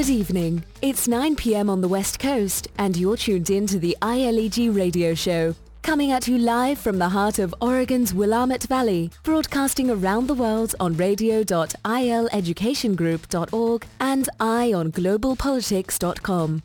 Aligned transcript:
Good 0.00 0.08
evening. 0.08 0.64
It's 0.80 1.06
9 1.06 1.36
p.m. 1.36 1.68
on 1.68 1.82
the 1.82 1.88
West 1.88 2.18
Coast, 2.18 2.68
and 2.78 2.96
you're 2.96 3.18
tuned 3.18 3.50
in 3.50 3.66
to 3.66 3.78
the 3.78 3.94
ILEG 4.00 4.74
radio 4.74 5.12
show, 5.12 5.54
coming 5.82 6.10
at 6.10 6.26
you 6.26 6.38
live 6.38 6.78
from 6.78 6.96
the 6.96 7.10
heart 7.10 7.38
of 7.38 7.54
Oregon's 7.60 8.14
Willamette 8.14 8.62
Valley, 8.62 9.10
broadcasting 9.24 9.90
around 9.90 10.26
the 10.26 10.32
world 10.32 10.74
on 10.80 10.96
radio.ileducationgroup.org 10.96 13.86
and 14.00 14.28
eyeonglobalpolitics.com. 14.40 16.62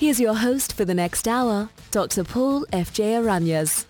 Here's 0.00 0.18
your 0.18 0.36
host 0.36 0.72
for 0.72 0.86
the 0.86 0.94
next 0.94 1.28
hour, 1.28 1.68
Dr. 1.90 2.24
Paul 2.24 2.64
F.J. 2.72 3.12
Aranyas. 3.12 3.84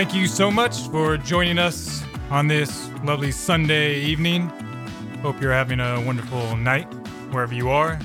Thank 0.00 0.14
you 0.14 0.28
so 0.28 0.50
much 0.50 0.88
for 0.88 1.18
joining 1.18 1.58
us 1.58 2.02
on 2.30 2.46
this 2.48 2.88
lovely 3.04 3.30
Sunday 3.30 4.00
evening. 4.00 4.48
Hope 5.20 5.38
you're 5.42 5.52
having 5.52 5.78
a 5.78 6.00
wonderful 6.00 6.56
night 6.56 6.86
wherever 7.30 7.52
you 7.52 7.68
are. 7.68 7.98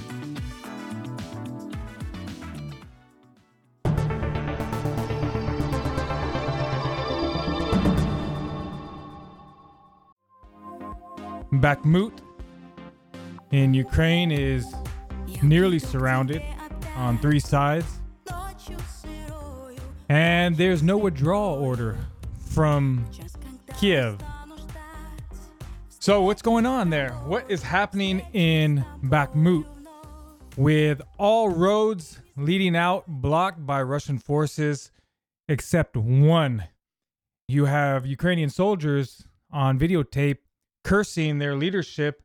Bakhmut 11.54 12.20
in 13.52 13.74
Ukraine 13.74 14.34
is 14.34 14.66
nearly 15.42 15.80
surrounded 15.80 16.44
on 16.98 17.18
three 17.20 17.40
sides. 17.40 18.02
And 20.10 20.56
there's 20.56 20.84
no 20.84 20.98
withdrawal 20.98 21.56
order 21.56 21.98
from 22.50 23.06
Kiev. 23.80 24.20
So, 26.00 26.22
what's 26.22 26.44
going 26.44 26.68
on 26.68 26.92
there? 26.92 27.12
What 27.26 27.50
is 27.50 27.64
happening 27.64 28.22
in 28.34 28.86
Bakhmut 29.04 29.66
with 30.56 31.02
all 31.18 31.50
roads 31.50 32.20
leading 32.38 32.76
out 32.76 33.06
blocked 33.08 33.66
by 33.66 33.82
Russian 33.82 34.20
forces 34.20 34.92
except 35.50 35.98
one? 35.98 36.66
You 37.48 37.66
have 37.66 38.06
Ukrainian 38.06 38.52
soldiers 38.52 39.28
on 39.52 39.80
videotape 39.80 40.38
cursing 40.84 41.40
their 41.40 41.56
leadership, 41.56 42.22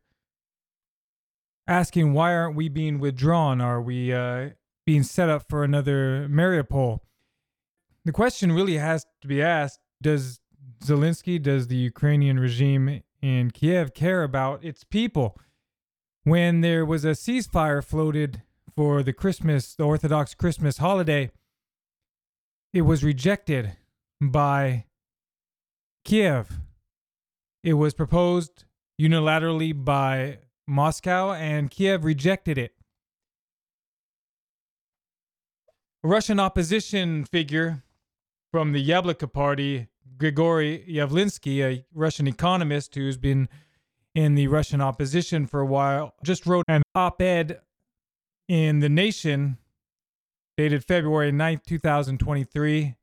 asking, 1.67 2.13
Why 2.13 2.35
aren't 2.35 2.55
we 2.55 2.69
being 2.69 2.99
withdrawn? 2.99 3.61
Are 3.61 3.81
we 3.81 4.13
uh, 4.13 4.49
being 4.85 5.01
set 5.01 5.27
up 5.27 5.49
for 5.49 5.63
another 5.63 6.27
Mariupol? 6.29 6.99
The 8.05 8.11
question 8.11 8.51
really 8.51 8.77
has 8.77 9.05
to 9.21 9.27
be 9.27 9.41
asked 9.41 9.79
does 10.01 10.39
Zelensky, 10.83 11.41
does 11.41 11.67
the 11.67 11.75
Ukrainian 11.75 12.39
regime 12.39 13.03
in 13.21 13.51
Kiev 13.51 13.93
care 13.93 14.23
about 14.23 14.63
its 14.63 14.83
people? 14.83 15.37
When 16.23 16.61
there 16.61 16.85
was 16.85 17.05
a 17.05 17.11
ceasefire 17.11 17.83
floated 17.83 18.41
for 18.75 19.03
the 19.03 19.13
Christmas, 19.13 19.75
the 19.75 19.83
Orthodox 19.83 20.33
Christmas 20.33 20.77
holiday, 20.77 21.31
it 22.73 22.81
was 22.81 23.03
rejected 23.03 23.77
by 24.19 24.85
Kiev. 26.05 26.59
It 27.63 27.73
was 27.73 27.93
proposed 27.93 28.65
unilaterally 28.99 29.73
by 29.73 30.39
Moscow, 30.67 31.33
and 31.33 31.69
Kiev 31.69 32.05
rejected 32.05 32.57
it. 32.57 32.73
A 36.03 36.07
Russian 36.07 36.39
opposition 36.39 37.25
figure 37.25 37.83
from 38.51 38.73
the 38.73 38.85
Yabloko 38.85 39.31
party, 39.31 39.87
Grigory 40.17 40.85
Yavlinsky, 40.87 41.63
a 41.63 41.85
Russian 41.93 42.27
economist 42.27 42.93
who's 42.95 43.17
been 43.17 43.47
in 44.13 44.35
the 44.35 44.47
Russian 44.47 44.81
opposition 44.81 45.47
for 45.47 45.61
a 45.61 45.65
while, 45.65 46.13
just 46.23 46.45
wrote 46.45 46.65
an 46.67 46.83
op 46.93 47.21
ed 47.21 47.61
in 48.47 48.79
The 48.79 48.89
Nation 48.89 49.57
dated 50.57 50.83
February 50.83 51.31
9th, 51.31 51.63
2023, 51.63 52.95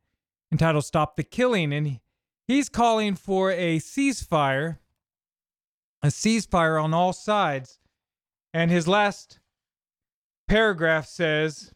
entitled 0.52 0.84
Stop 0.84 1.16
the 1.16 1.24
Killing. 1.24 1.72
And 1.72 2.00
he's 2.46 2.68
calling 2.68 3.14
for 3.16 3.50
a 3.50 3.78
ceasefire, 3.78 4.78
a 6.02 6.08
ceasefire 6.08 6.82
on 6.82 6.92
all 6.92 7.14
sides. 7.14 7.78
And 8.52 8.70
his 8.70 8.86
last 8.86 9.40
paragraph 10.46 11.06
says, 11.06 11.72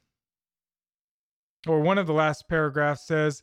or 1.66 1.80
one 1.80 1.98
of 1.98 2.06
the 2.06 2.12
last 2.12 2.48
paragraphs 2.48 3.06
says, 3.06 3.42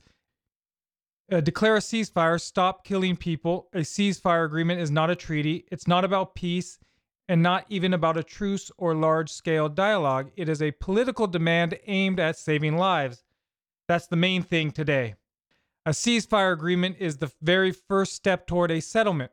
uh, 1.32 1.42
declare 1.42 1.76
a 1.76 1.80
ceasefire, 1.80 2.40
stop 2.40 2.84
killing 2.84 3.16
people. 3.16 3.68
A 3.74 3.80
ceasefire 3.80 4.46
agreement 4.46 4.82
is 4.82 4.92
not 4.92 5.10
a 5.10 5.16
treaty. 5.16 5.66
It's 5.72 5.88
not 5.88 6.04
about 6.04 6.36
peace 6.36 6.80
and 7.28 7.44
not 7.44 7.66
even 7.70 7.94
about 7.94 8.18
a 8.18 8.24
truce 8.24 8.72
or 8.78 8.96
large 8.96 9.32
scale 9.32 9.70
dialogue. 9.70 10.32
It 10.36 10.50
is 10.50 10.62
a 10.62 10.72
political 10.72 11.28
demand 11.28 11.78
aimed 11.86 12.20
at 12.20 12.38
saving 12.38 12.78
lives. 12.78 13.24
That's 13.88 14.08
the 14.08 14.16
main 14.16 14.44
thing 14.44 14.72
today. 14.72 15.16
A 15.86 15.92
ceasefire 15.92 16.54
agreement 16.54 16.98
is 17.00 17.18
the 17.18 17.32
very 17.42 17.72
first 17.72 18.14
step 18.14 18.46
toward 18.46 18.72
a 18.72 18.82
settlement. 18.82 19.32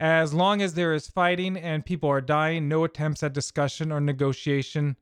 As 0.00 0.34
long 0.34 0.62
as 0.62 0.74
there 0.74 0.94
is 0.94 1.06
fighting 1.08 1.56
and 1.56 1.86
people 1.86 2.08
are 2.08 2.20
dying, 2.20 2.68
no 2.68 2.82
attempts 2.82 3.22
at 3.22 3.32
discussion 3.32 3.92
or 3.92 4.00
negotiation 4.00 4.96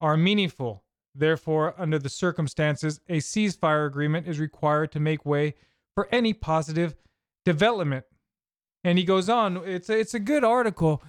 are 0.00 0.16
meaningful. 0.16 0.84
Therefore, 1.18 1.74
under 1.78 1.98
the 1.98 2.08
circumstances, 2.08 3.00
a 3.08 3.18
ceasefire 3.18 3.86
agreement 3.86 4.28
is 4.28 4.38
required 4.38 4.92
to 4.92 5.00
make 5.00 5.24
way 5.24 5.54
for 5.94 6.08
any 6.12 6.32
positive 6.32 6.94
development. 7.44 8.04
And 8.84 8.98
he 8.98 9.04
goes 9.04 9.28
on, 9.28 9.56
it's 9.64 9.88
a, 9.88 9.98
it's 9.98 10.14
a 10.14 10.20
good 10.20 10.44
article, 10.44 11.02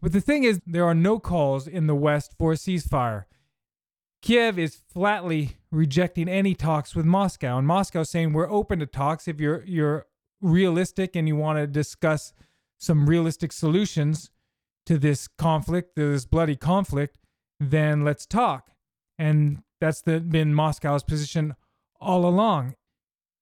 but 0.00 0.12
the 0.12 0.20
thing 0.20 0.44
is, 0.44 0.60
there 0.66 0.84
are 0.84 0.94
no 0.94 1.18
calls 1.18 1.66
in 1.66 1.86
the 1.86 1.94
West 1.94 2.34
for 2.38 2.52
a 2.52 2.56
ceasefire. 2.56 3.24
Kiev 4.22 4.58
is 4.58 4.82
flatly 4.92 5.56
rejecting 5.70 6.28
any 6.28 6.54
talks 6.54 6.94
with 6.94 7.06
Moscow, 7.06 7.58
and 7.58 7.66
Moscow 7.66 8.02
saying 8.02 8.32
we're 8.32 8.50
open 8.50 8.78
to 8.80 8.86
talks 8.86 9.28
if 9.28 9.40
you're 9.40 9.64
you're 9.64 10.06
realistic 10.40 11.16
and 11.16 11.26
you 11.26 11.36
want 11.36 11.58
to 11.58 11.66
discuss 11.66 12.32
some 12.78 13.08
realistic 13.08 13.52
solutions 13.52 14.30
to 14.86 14.98
this 14.98 15.28
conflict, 15.28 15.96
to 15.96 16.12
this 16.12 16.26
bloody 16.26 16.56
conflict, 16.56 17.18
then 17.60 18.04
let's 18.04 18.26
talk. 18.26 18.70
And 19.18 19.62
that's 19.80 20.02
the, 20.02 20.20
been 20.20 20.54
Moscow's 20.54 21.02
position 21.02 21.54
all 22.00 22.26
along. 22.26 22.74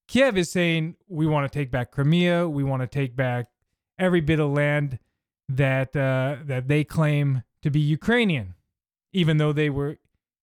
Kiev 0.08 0.36
is 0.38 0.50
saying 0.50 0.96
we 1.08 1.26
want 1.26 1.50
to 1.50 1.58
take 1.58 1.70
back 1.70 1.90
Crimea, 1.90 2.48
we 2.48 2.64
want 2.64 2.82
to 2.82 2.86
take 2.86 3.16
back 3.16 3.46
every 3.98 4.20
bit 4.20 4.40
of 4.40 4.50
land 4.50 4.98
that 5.48 5.96
uh, 5.96 6.36
that 6.44 6.68
they 6.68 6.84
claim 6.84 7.42
to 7.62 7.70
be 7.70 7.80
Ukrainian, 7.80 8.54
even 9.12 9.36
though 9.36 9.52
they 9.52 9.70
were 9.70 9.98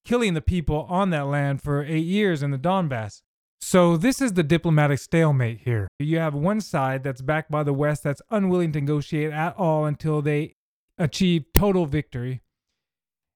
killing 0.05 0.33
the 0.33 0.41
people 0.41 0.85
on 0.89 1.09
that 1.11 1.27
land 1.27 1.61
for 1.61 1.83
eight 1.83 2.05
years 2.05 2.43
in 2.43 2.51
the 2.51 2.57
Donbass. 2.57 3.21
So 3.61 3.95
this 3.95 4.21
is 4.21 4.33
the 4.33 4.43
diplomatic 4.43 4.99
stalemate 4.99 5.61
here. 5.63 5.87
You 5.97 6.19
have 6.19 6.33
one 6.33 6.59
side 6.59 7.03
that's 7.03 7.21
backed 7.21 7.49
by 7.49 7.63
the 7.63 7.73
West 7.73 8.03
that's 8.03 8.21
unwilling 8.29 8.73
to 8.73 8.81
negotiate 8.81 9.31
at 9.31 9.55
all 9.57 9.85
until 9.85 10.21
they 10.21 10.55
achieve 10.97 11.45
total 11.53 11.85
victory, 11.85 12.41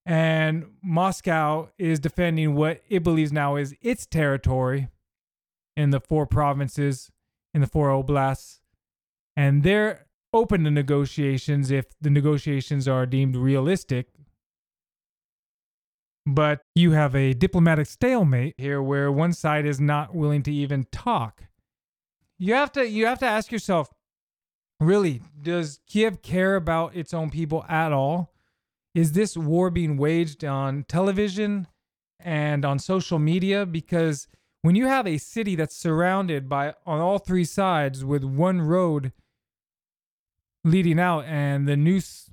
and 0.08 0.68
Moscow 0.82 1.68
is 1.78 2.00
defending 2.00 2.56
what 2.56 2.82
it 2.88 3.04
believes 3.04 3.34
now 3.34 3.58
is 3.58 3.76
its 3.82 4.06
territory 4.06 4.88
in 5.76 5.90
the 5.90 6.00
four 6.00 6.26
provinces, 6.26 7.12
in 7.54 7.60
the 7.60 7.68
four 7.68 7.90
oblasts. 7.90 8.62
And 9.36 9.64
they're 9.64 10.06
open 10.32 10.64
to 10.64 10.72
negotiations 10.72 11.72
if 11.72 11.88
the 12.00 12.10
negotiations 12.10 12.88
are 12.88 13.06
deemed 13.06 13.36
realistic. 13.36 14.08
But 16.26 16.62
you 16.74 16.92
have 16.92 17.14
a 17.14 17.34
diplomatic 17.34 17.88
stalemate 17.88 18.56
here 18.58 18.82
where 18.82 19.12
one 19.12 19.34
side 19.34 19.66
is 19.66 19.82
not 19.82 20.16
willing 20.16 20.42
to 20.44 20.54
even 20.54 20.86
talk. 20.90 21.44
You 22.40 22.54
have 22.54 22.72
to 22.74 22.88
you 22.88 23.08
have 23.08 23.20
to 23.20 23.26
ask 23.26 23.52
yourself, 23.52 23.90
really, 24.80 25.22
does 25.42 25.82
Kiev 25.86 26.22
care 26.22 26.56
about 26.56 26.96
its 26.96 27.14
own 27.14 27.30
people 27.30 27.66
at 27.68 27.92
all? 27.92 28.34
Is 28.98 29.12
this 29.12 29.38
war 29.38 29.70
being 29.70 29.96
waged 29.96 30.44
on 30.44 30.84
television 30.88 31.68
and 32.20 32.66
on 32.66 32.80
social 32.80 33.20
media? 33.20 33.64
Because 33.64 34.28
when 34.64 34.76
you 34.76 34.88
have 34.88 35.06
a 35.06 35.20
city 35.20 35.56
that's 35.56 35.78
surrounded 35.78 36.50
by 36.50 36.74
on 36.84 37.00
all 37.00 37.20
three 37.20 37.44
sides 37.46 38.04
with 38.04 38.24
one 38.24 38.60
road 38.60 39.14
leading 40.64 41.00
out 41.00 41.26
and 41.26 41.68
the 41.68 41.78
news 41.78 42.32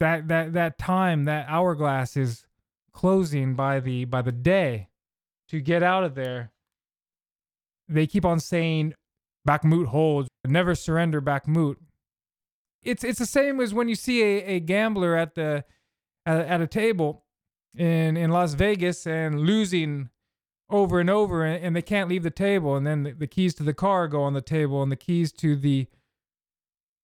that 0.00 0.28
that 0.28 0.52
that 0.52 0.76
time, 0.76 1.24
that 1.24 1.46
hourglass 1.48 2.14
is 2.14 2.44
closing 2.92 3.54
by 3.54 3.80
the 3.80 4.04
by 4.04 4.20
the 4.20 4.32
day 4.32 4.88
to 5.48 5.62
get 5.62 5.82
out 5.82 6.04
of 6.04 6.14
there. 6.14 6.52
They 7.88 8.06
keep 8.06 8.26
on 8.26 8.38
saying 8.38 8.92
Bakhmut 9.48 9.86
holds, 9.86 10.28
never 10.46 10.74
surrender 10.74 11.22
Bakhmut. 11.22 11.76
It's 12.82 13.02
it's 13.02 13.18
the 13.18 13.24
same 13.24 13.62
as 13.62 13.72
when 13.72 13.88
you 13.88 13.94
see 13.94 14.22
a, 14.22 14.56
a 14.56 14.60
gambler 14.60 15.16
at 15.16 15.36
the 15.36 15.64
at, 16.26 16.46
at 16.46 16.60
a 16.60 16.66
table 16.66 17.24
in 17.74 18.16
in 18.16 18.30
Las 18.30 18.54
Vegas 18.54 19.06
and 19.06 19.40
losing 19.40 20.10
over 20.72 20.98
and 20.98 21.10
over 21.10 21.44
and, 21.44 21.62
and 21.62 21.76
they 21.76 21.82
can't 21.82 22.08
leave 22.08 22.22
the 22.22 22.30
table. 22.30 22.76
And 22.76 22.86
then 22.86 23.02
the, 23.02 23.12
the, 23.12 23.26
keys 23.26 23.54
to 23.54 23.62
the 23.62 23.74
car 23.74 24.08
go 24.08 24.22
on 24.22 24.32
the 24.32 24.40
table 24.40 24.82
and 24.82 24.90
the 24.90 24.96
keys 24.96 25.30
to 25.32 25.54
the 25.54 25.86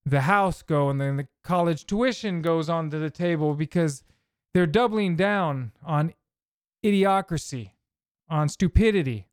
the 0.05 0.21
house 0.21 0.63
go 0.63 0.89
and 0.89 0.99
then 0.99 1.17
the 1.17 1.27
college 1.43 1.85
tuition 1.85 2.41
goes 2.41 2.67
onto 2.67 2.97
the 2.97 3.11
table 3.11 3.53
because 3.53 4.03
they're 4.53 4.65
doubling 4.65 5.15
down 5.15 5.71
on 5.85 6.13
idiocracy 6.83 7.71
on 8.27 8.49
stupidity. 8.49 9.27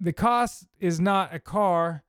The 0.00 0.12
cost 0.12 0.66
is 0.78 1.00
not 1.00 1.34
a 1.34 1.38
car. 1.38 2.04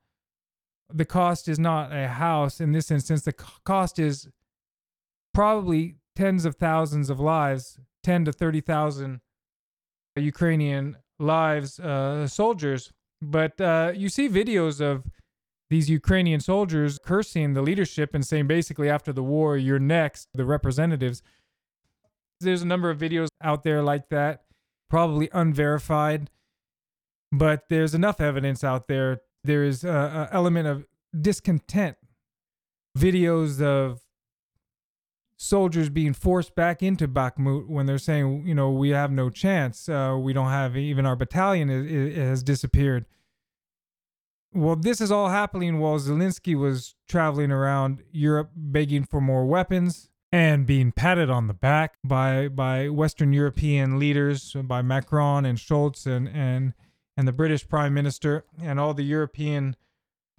The 0.92 1.04
cost 1.06 1.48
is 1.48 1.58
not 1.58 1.92
a 1.92 2.08
house. 2.08 2.60
In 2.60 2.72
this 2.72 2.90
instance 2.90 3.22
the 3.22 3.32
cost 3.32 3.98
is 3.98 4.28
probably 5.32 5.96
tens 6.14 6.44
of 6.44 6.56
thousands 6.56 7.10
of 7.10 7.20
lives 7.20 7.78
10 8.02 8.26
to 8.26 8.32
30,000 8.32 9.20
Ukrainian 10.16 10.96
lives, 11.18 11.80
uh, 11.80 12.26
soldiers. 12.26 12.92
But 13.20 13.60
uh, 13.60 13.92
you 13.94 14.08
see 14.08 14.28
videos 14.28 14.80
of 14.80 15.04
these 15.70 15.88
Ukrainian 15.88 16.40
soldiers 16.40 16.98
cursing 17.02 17.54
the 17.54 17.62
leadership 17.62 18.14
and 18.14 18.26
saying 18.26 18.46
basically 18.46 18.90
after 18.90 19.12
the 19.12 19.22
war, 19.22 19.56
you're 19.56 19.78
next, 19.78 20.28
the 20.34 20.44
representatives. 20.44 21.22
There's 22.40 22.62
a 22.62 22.66
number 22.66 22.90
of 22.90 22.98
videos 22.98 23.28
out 23.40 23.62
there 23.62 23.82
like 23.82 24.08
that, 24.10 24.42
probably 24.90 25.30
unverified, 25.32 26.28
but 27.30 27.68
there's 27.70 27.94
enough 27.94 28.20
evidence 28.20 28.62
out 28.62 28.88
there. 28.88 29.22
There's 29.44 29.84
an 29.84 30.28
element 30.30 30.68
of 30.68 30.84
discontent. 31.18 31.96
Videos 32.98 33.62
of 33.62 34.01
soldiers 35.42 35.88
being 35.88 36.12
forced 36.12 36.54
back 36.54 36.82
into 36.84 37.08
Bakhmut 37.08 37.66
when 37.66 37.86
they're 37.86 37.98
saying, 37.98 38.46
you 38.46 38.54
know, 38.54 38.70
we 38.70 38.90
have 38.90 39.10
no 39.10 39.28
chance. 39.28 39.88
Uh, 39.88 40.16
we 40.18 40.32
don't 40.32 40.50
have 40.50 40.76
even 40.76 41.04
our 41.04 41.16
battalion 41.16 41.68
is, 41.68 42.16
has 42.16 42.42
disappeared. 42.44 43.06
Well, 44.54 44.76
this 44.76 45.00
is 45.00 45.10
all 45.10 45.30
happening 45.30 45.80
while 45.80 45.98
Zelensky 45.98 46.56
was 46.56 46.94
traveling 47.08 47.50
around 47.50 48.02
Europe 48.12 48.50
begging 48.54 49.02
for 49.02 49.20
more 49.20 49.44
weapons 49.44 50.10
and 50.30 50.64
being 50.64 50.92
patted 50.92 51.28
on 51.28 51.48
the 51.48 51.54
back 51.54 51.96
by 52.04 52.48
by 52.48 52.88
Western 52.88 53.32
European 53.32 53.98
leaders, 53.98 54.54
by 54.62 54.80
Macron 54.80 55.44
and 55.44 55.58
Scholz 55.58 56.06
and 56.06 56.28
and 56.28 56.72
and 57.16 57.26
the 57.26 57.32
British 57.32 57.66
Prime 57.66 57.94
Minister 57.94 58.44
and 58.62 58.78
all 58.78 58.94
the 58.94 59.02
European 59.02 59.74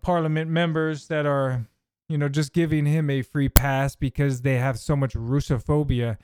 Parliament 0.02 0.50
members 0.50 1.08
that 1.08 1.26
are 1.26 1.68
you 2.10 2.18
know, 2.18 2.30
just 2.30 2.54
giving 2.54 2.86
him 2.86 3.10
a 3.10 3.22
free 3.22 3.50
pass 3.50 3.96
because 3.96 4.42
they 4.42 4.56
have 4.56 4.78
so 4.78 4.96
much 4.96 5.14
Russophobia 5.14 6.18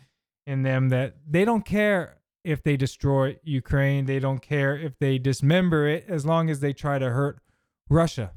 in 0.45 0.63
them 0.63 0.89
that 0.89 1.15
they 1.27 1.45
don't 1.45 1.65
care 1.65 2.17
if 2.43 2.63
they 2.63 2.77
destroy 2.77 3.37
Ukraine. 3.43 4.05
They 4.05 4.19
don't 4.19 4.41
care 4.41 4.75
if 4.77 4.97
they 4.99 5.17
dismember 5.17 5.87
it 5.87 6.05
as 6.07 6.25
long 6.25 6.49
as 6.49 6.59
they 6.59 6.73
try 6.73 6.99
to 6.99 7.09
hurt 7.09 7.39
Russia. 7.89 8.33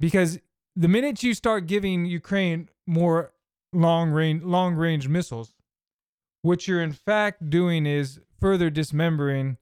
Because 0.00 0.38
the 0.74 0.88
minute 0.88 1.22
you 1.22 1.34
start 1.34 1.66
giving 1.66 2.06
Ukraine 2.06 2.68
more 2.86 3.32
long 3.72 4.10
range 4.10 4.42
long 4.42 4.74
range 4.74 5.08
missiles, 5.08 5.54
what 6.42 6.66
you're 6.66 6.82
in 6.82 6.92
fact 6.92 7.50
doing 7.50 7.86
is 7.86 8.20
further 8.40 8.70
dismembering 8.70 9.58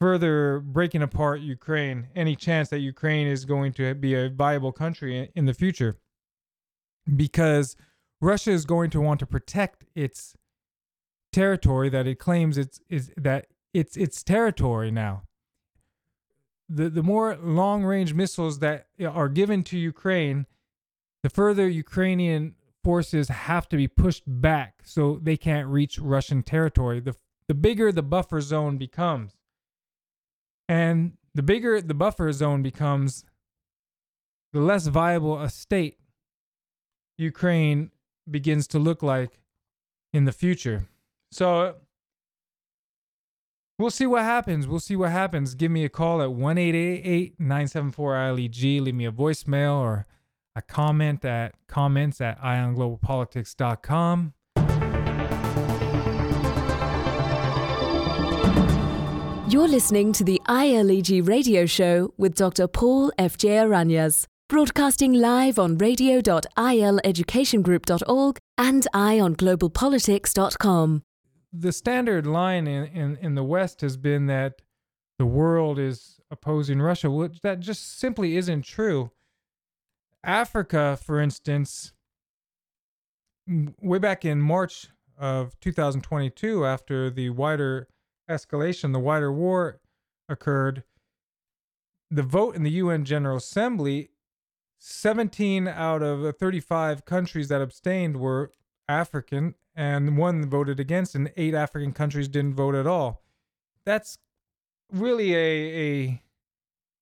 further 0.00 0.60
breaking 0.60 1.02
apart 1.02 1.40
Ukraine, 1.40 2.08
any 2.14 2.36
chance 2.36 2.68
that 2.68 2.78
Ukraine 2.78 3.26
is 3.26 3.44
going 3.44 3.72
to 3.74 3.94
be 3.94 4.14
a 4.14 4.28
viable 4.28 4.72
country 4.72 5.30
in 5.34 5.46
the 5.46 5.54
future. 5.54 5.98
Because 7.16 7.76
Russia 8.20 8.50
is 8.50 8.64
going 8.64 8.90
to 8.90 9.00
want 9.00 9.20
to 9.20 9.26
protect 9.26 9.84
its 9.94 10.36
territory 11.32 11.88
that 11.88 12.06
it 12.06 12.18
claims 12.18 12.56
it's 12.58 12.80
is 12.88 13.12
that 13.16 13.46
it's 13.74 13.96
its 13.96 14.22
territory 14.22 14.90
now. 14.90 15.22
The 16.68 16.90
the 16.90 17.02
more 17.02 17.36
long 17.36 17.84
range 17.84 18.14
missiles 18.14 18.58
that 18.58 18.86
are 19.04 19.28
given 19.28 19.62
to 19.64 19.78
Ukraine, 19.78 20.46
the 21.22 21.30
further 21.30 21.68
Ukrainian 21.68 22.54
forces 22.84 23.28
have 23.28 23.68
to 23.68 23.76
be 23.76 23.88
pushed 23.88 24.24
back 24.26 24.80
so 24.84 25.18
they 25.22 25.36
can't 25.36 25.68
reach 25.68 25.98
Russian 25.98 26.42
territory. 26.42 27.00
The 27.00 27.14
the 27.46 27.54
bigger 27.54 27.90
the 27.92 28.02
buffer 28.02 28.40
zone 28.40 28.76
becomes. 28.76 29.37
And 30.68 31.12
the 31.34 31.42
bigger 31.42 31.80
the 31.80 31.94
buffer 31.94 32.30
zone 32.32 32.62
becomes, 32.62 33.24
the 34.52 34.60
less 34.60 34.86
viable 34.86 35.40
a 35.40 35.48
state 35.50 35.98
Ukraine 37.16 37.90
begins 38.30 38.66
to 38.68 38.78
look 38.78 39.02
like 39.02 39.40
in 40.12 40.24
the 40.24 40.32
future. 40.32 40.88
So 41.30 41.76
we'll 43.78 43.90
see 43.90 44.06
what 44.06 44.22
happens. 44.22 44.66
We'll 44.66 44.80
see 44.80 44.96
what 44.96 45.10
happens. 45.10 45.54
Give 45.54 45.70
me 45.70 45.84
a 45.84 45.88
call 45.88 46.22
at 46.22 46.32
1 46.32 46.56
974 47.38 48.14
ILEG. 48.14 48.80
Leave 48.80 48.94
me 48.94 49.06
a 49.06 49.12
voicemail 49.12 49.78
or 49.78 50.06
a 50.54 50.62
comment 50.62 51.24
at 51.24 51.54
comments 51.66 52.20
at 52.20 52.40
eyeonglobalpolitics.com. 52.40 54.34
You're 59.50 59.66
listening 59.66 60.12
to 60.12 60.24
the 60.24 60.38
ILEG 60.46 61.26
radio 61.26 61.64
show 61.64 62.12
with 62.18 62.34
Dr. 62.34 62.68
Paul 62.68 63.10
F.J. 63.16 63.48
Aranyas, 63.48 64.26
broadcasting 64.46 65.14
live 65.14 65.58
on 65.58 65.78
radio.ileducationgroup.org 65.78 68.38
and 68.58 68.86
eyeonglobalpolitics.com. 68.94 71.02
The 71.50 71.72
standard 71.72 72.26
line 72.26 72.66
in, 72.66 72.84
in, 72.88 73.16
in 73.22 73.36
the 73.36 73.42
West 73.42 73.80
has 73.80 73.96
been 73.96 74.26
that 74.26 74.60
the 75.18 75.24
world 75.24 75.78
is 75.78 76.20
opposing 76.30 76.82
Russia, 76.82 77.10
which 77.10 77.40
that 77.40 77.60
just 77.60 77.98
simply 77.98 78.36
isn't 78.36 78.66
true. 78.66 79.12
Africa, 80.22 80.98
for 81.02 81.22
instance, 81.22 81.94
way 83.80 83.98
back 83.98 84.26
in 84.26 84.42
March 84.42 84.88
of 85.16 85.58
2022, 85.60 86.66
after 86.66 87.08
the 87.08 87.30
wider 87.30 87.88
escalation, 88.28 88.92
the 88.92 88.98
wider 88.98 89.32
war 89.32 89.80
occurred, 90.28 90.84
the 92.10 92.22
vote 92.22 92.54
in 92.54 92.62
the 92.62 92.70
UN 92.72 93.04
General 93.04 93.36
Assembly, 93.36 94.10
17 94.78 95.66
out 95.66 96.02
of 96.02 96.36
35 96.36 97.04
countries 97.04 97.48
that 97.48 97.60
abstained 97.60 98.18
were 98.18 98.52
African, 98.88 99.54
and 99.74 100.16
one 100.16 100.48
voted 100.48 100.80
against, 100.80 101.14
and 101.14 101.32
eight 101.36 101.54
African 101.54 101.92
countries 101.92 102.28
didn't 102.28 102.54
vote 102.54 102.74
at 102.74 102.86
all. 102.86 103.22
That's 103.84 104.18
really 104.92 105.34
a 105.34 105.40
a, 105.40 106.22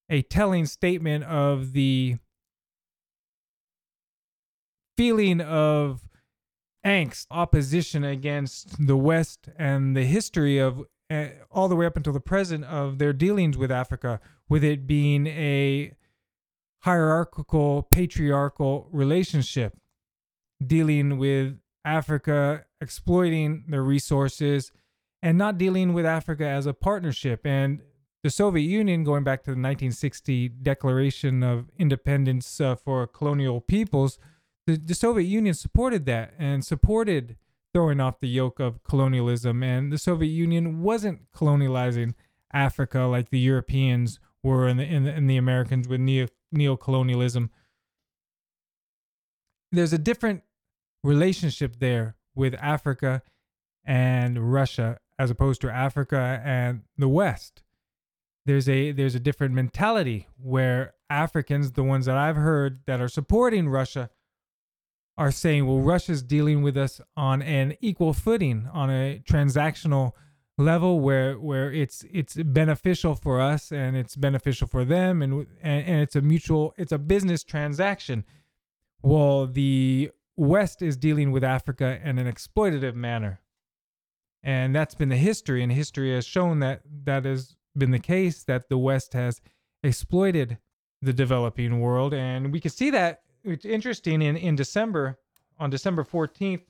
a 0.09 0.21
telling 0.23 0.65
statement 0.65 1.23
of 1.23 1.73
the 1.73 2.17
feeling 4.95 5.41
of 5.41 6.01
angst, 6.85 7.27
opposition 7.29 8.03
against 8.03 8.85
the 8.85 8.97
West, 8.97 9.49
and 9.57 9.95
the 9.95 10.05
history 10.05 10.57
of 10.57 10.83
uh, 11.09 11.27
all 11.51 11.67
the 11.67 11.75
way 11.75 11.85
up 11.85 11.97
until 11.97 12.13
the 12.13 12.19
present 12.19 12.63
of 12.65 12.97
their 12.97 13.13
dealings 13.13 13.57
with 13.57 13.71
Africa, 13.71 14.19
with 14.49 14.63
it 14.63 14.87
being 14.87 15.27
a 15.27 15.93
hierarchical, 16.79 17.83
patriarchal 17.83 18.87
relationship, 18.91 19.77
dealing 20.65 21.17
with 21.17 21.59
Africa 21.85 22.65
exploiting 22.81 23.63
their 23.67 23.83
resources 23.83 24.71
and 25.21 25.37
not 25.37 25.57
dealing 25.57 25.93
with 25.93 26.05
Africa 26.05 26.45
as 26.45 26.65
a 26.65 26.73
partnership. 26.73 27.45
And 27.45 27.81
the 28.23 28.29
Soviet 28.29 28.67
Union, 28.67 29.03
going 29.03 29.23
back 29.23 29.41
to 29.43 29.51
the 29.51 29.61
1960 29.61 30.49
Declaration 30.49 31.43
of 31.43 31.69
Independence 31.77 32.59
uh, 32.59 32.75
for 32.75 33.07
colonial 33.07 33.61
peoples, 33.61 34.19
the, 34.65 34.77
the 34.77 34.95
Soviet 34.95 35.27
Union 35.27 35.53
supported 35.53 36.05
that 36.05 36.33
and 36.37 36.65
supported 36.65 37.37
throwing 37.73 37.99
off 37.99 38.19
the 38.19 38.27
yoke 38.27 38.59
of 38.59 38.83
colonialism. 38.83 39.63
And 39.63 39.91
the 39.91 39.97
Soviet 39.97 40.29
Union 40.29 40.81
wasn't 40.81 41.31
colonializing 41.31 42.13
Africa 42.53 43.01
like 43.01 43.29
the 43.29 43.39
Europeans 43.39 44.19
were 44.43 44.67
and 44.67 44.79
the, 44.79 44.83
in 44.83 45.03
the, 45.03 45.19
the 45.27 45.37
Americans 45.37 45.87
with 45.87 45.99
neo 45.99 46.27
neocolonialism. 46.55 47.49
There's 49.71 49.93
a 49.93 49.97
different 49.97 50.43
relationship 51.03 51.79
there 51.79 52.15
with 52.35 52.55
Africa 52.61 53.21
and 53.85 54.51
Russia 54.53 54.99
as 55.19 55.29
opposed 55.29 55.61
to 55.61 55.69
Africa 55.69 56.41
and 56.43 56.83
the 56.97 57.09
West. 57.09 57.63
There's 58.45 58.69
a 58.69 58.91
there's 58.91 59.15
a 59.15 59.19
different 59.19 59.53
mentality 59.53 60.27
where 60.37 60.93
Africans, 61.09 61.73
the 61.73 61.83
ones 61.83 62.05
that 62.05 62.17
I've 62.17 62.35
heard 62.35 62.79
that 62.85 63.01
are 63.01 63.09
supporting 63.09 63.67
Russia, 63.67 64.09
are 65.17 65.31
saying, 65.31 65.65
well, 65.65 65.79
Russia's 65.79 66.21
dealing 66.21 66.61
with 66.61 66.77
us 66.77 67.01
on 67.15 67.41
an 67.41 67.75
equal 67.81 68.13
footing, 68.13 68.69
on 68.71 68.89
a 68.89 69.21
transactional 69.27 70.11
level 70.59 70.99
where 70.99 71.35
where 71.35 71.71
it's 71.71 72.03
it's 72.11 72.35
beneficial 72.35 73.13
for 73.13 73.39
us 73.39 73.71
and 73.71 73.95
it's 73.95 74.15
beneficial 74.15 74.67
for 74.67 74.83
them 74.83 75.21
and 75.21 75.45
and, 75.61 75.85
and 75.85 76.01
it's 76.01 76.15
a 76.15 76.21
mutual 76.21 76.73
it's 76.77 76.91
a 76.91 76.97
business 76.97 77.43
transaction. 77.43 78.25
Well, 79.03 79.45
the 79.45 80.11
West 80.35 80.81
is 80.81 80.95
dealing 80.95 81.31
with 81.31 81.43
Africa 81.43 81.99
in 82.03 82.19
an 82.19 82.31
exploitative 82.31 82.95
manner. 82.95 83.41
And 84.43 84.73
that's 84.73 84.95
been 84.95 85.09
the 85.09 85.17
history, 85.17 85.63
and 85.63 85.71
history 85.71 86.13
has 86.13 86.25
shown 86.25 86.59
that 86.59 86.81
that 87.03 87.25
has 87.25 87.55
been 87.75 87.91
the 87.91 87.99
case, 87.99 88.43
that 88.43 88.69
the 88.69 88.77
West 88.77 89.13
has 89.13 89.41
exploited 89.83 90.57
the 91.01 91.11
developing 91.11 91.79
world. 91.79 92.13
And 92.13 92.53
we 92.53 92.59
can 92.59 92.71
see 92.71 92.91
that 92.91 93.21
it's 93.47 93.65
interesting 93.65 94.21
in, 94.21 94.35
in 94.35 94.55
December, 94.55 95.17
on 95.57 95.69
December 95.69 96.03
14th, 96.03 96.61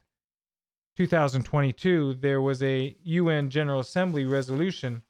2022, 0.95 2.15
there 2.15 2.41
was 2.41 2.63
a 2.63 2.95
UN 3.03 3.49
General 3.49 3.79
Assembly 3.79 4.25
resolution 4.25 5.03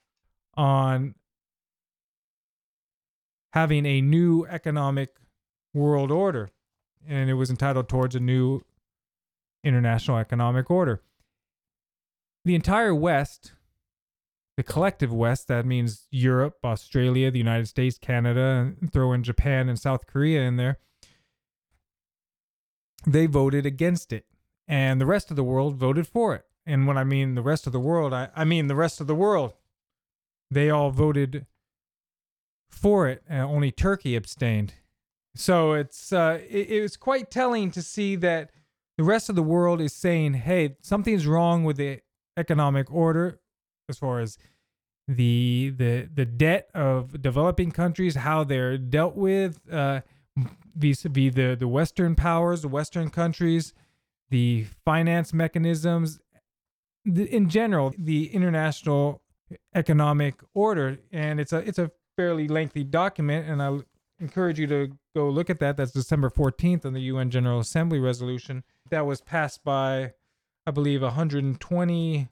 on 0.55 1.15
having 3.53 3.85
a 3.85 4.01
new 4.01 4.45
economic 4.47 5.15
world 5.73 6.11
order. 6.11 6.49
And 7.07 7.29
it 7.29 7.35
was 7.35 7.49
entitled 7.49 7.87
Towards 7.87 8.15
a 8.15 8.19
New 8.19 8.61
International 9.63 10.17
Economic 10.17 10.69
Order. 10.69 11.01
The 12.43 12.55
entire 12.55 12.93
West, 12.93 13.53
the 14.57 14.63
collective 14.63 15.13
West, 15.13 15.47
that 15.47 15.65
means 15.65 16.07
Europe, 16.11 16.57
Australia, 16.63 17.31
the 17.31 17.37
United 17.37 17.67
States, 17.67 17.97
Canada, 17.97 18.73
and 18.81 18.91
throw 18.91 19.13
in 19.13 19.23
Japan 19.23 19.69
and 19.69 19.79
South 19.79 20.05
Korea 20.05 20.41
in 20.41 20.57
there, 20.57 20.79
they 23.05 23.25
voted 23.25 23.65
against 23.65 24.11
it. 24.11 24.25
And 24.67 24.99
the 24.99 25.05
rest 25.05 25.29
of 25.29 25.37
the 25.37 25.43
world 25.43 25.75
voted 25.75 26.07
for 26.07 26.35
it. 26.35 26.45
And 26.65 26.85
when 26.85 26.97
I 26.97 27.03
mean 27.03 27.35
the 27.35 27.41
rest 27.41 27.65
of 27.65 27.73
the 27.73 27.79
world, 27.79 28.13
I, 28.13 28.29
I 28.35 28.43
mean 28.43 28.67
the 28.67 28.75
rest 28.75 28.99
of 28.99 29.07
the 29.07 29.15
world. 29.15 29.53
They 30.51 30.69
all 30.69 30.91
voted 30.91 31.45
for 32.69 33.07
it, 33.07 33.23
and 33.27 33.41
only 33.41 33.71
Turkey 33.71 34.15
abstained. 34.15 34.73
So 35.35 35.73
it's 35.73 36.11
uh, 36.11 36.39
it, 36.49 36.81
was 36.81 36.97
quite 36.97 37.31
telling 37.31 37.71
to 37.71 37.81
see 37.81 38.15
that 38.17 38.51
the 38.97 39.03
rest 39.03 39.29
of 39.29 39.35
the 39.35 39.43
world 39.43 39.79
is 39.81 39.93
saying, 39.93 40.35
"Hey, 40.35 40.75
something's 40.81 41.27
wrong 41.27 41.63
with 41.63 41.77
the 41.77 42.01
economic 42.37 42.91
order 42.91 43.39
as 43.89 43.97
far 43.97 44.19
as 44.19 44.37
the 45.07 45.73
the 45.77 46.09
the 46.13 46.25
debt 46.25 46.69
of 46.73 47.21
developing 47.21 47.71
countries, 47.71 48.15
how 48.15 48.43
they're 48.43 48.77
dealt 48.77 49.15
with 49.15 49.59
uh, 49.71 50.01
vis-a-vis 50.75 51.33
the 51.33 51.55
the 51.55 51.67
Western 51.67 52.15
powers, 52.15 52.61
the 52.61 52.67
Western 52.67 53.09
countries, 53.09 53.73
the 54.29 54.65
finance 54.85 55.33
mechanisms, 55.33 56.19
the, 57.05 57.23
in 57.33 57.49
general, 57.49 57.93
the 57.97 58.27
international 58.33 59.21
economic 59.73 60.35
order, 60.53 60.99
and 61.11 61.39
it's 61.39 61.53
a 61.53 61.57
it's 61.57 61.79
a 61.79 61.91
fairly 62.15 62.47
lengthy 62.47 62.83
document, 62.83 63.47
and 63.47 63.61
I 63.61 63.79
encourage 64.19 64.59
you 64.59 64.67
to 64.67 64.91
go 65.15 65.29
look 65.29 65.49
at 65.49 65.59
that. 65.59 65.77
That's 65.77 65.91
December 65.91 66.29
14th 66.29 66.85
on 66.85 66.93
the 66.93 67.01
UN 67.01 67.29
General 67.29 67.59
Assembly 67.59 67.99
resolution. 67.99 68.63
That 68.89 69.05
was 69.05 69.21
passed 69.21 69.63
by, 69.63 70.13
I 70.65 70.71
believe, 70.71 71.01
120, 71.01 72.27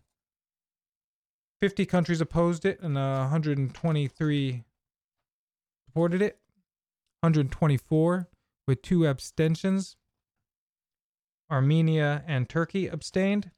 50 1.62 1.86
countries 1.86 2.22
opposed 2.22 2.66
it, 2.66 2.80
and 2.82 2.98
uh, 2.98 3.20
123 3.20 4.64
supported 5.88 6.22
it, 6.22 6.40
124 7.26 8.30
with 8.68 8.84
two 8.84 9.08
abstentions. 9.08 9.98
Armenia 11.52 12.24
and 12.28 12.48
Turkey 12.48 12.88
abstained. 12.88 13.50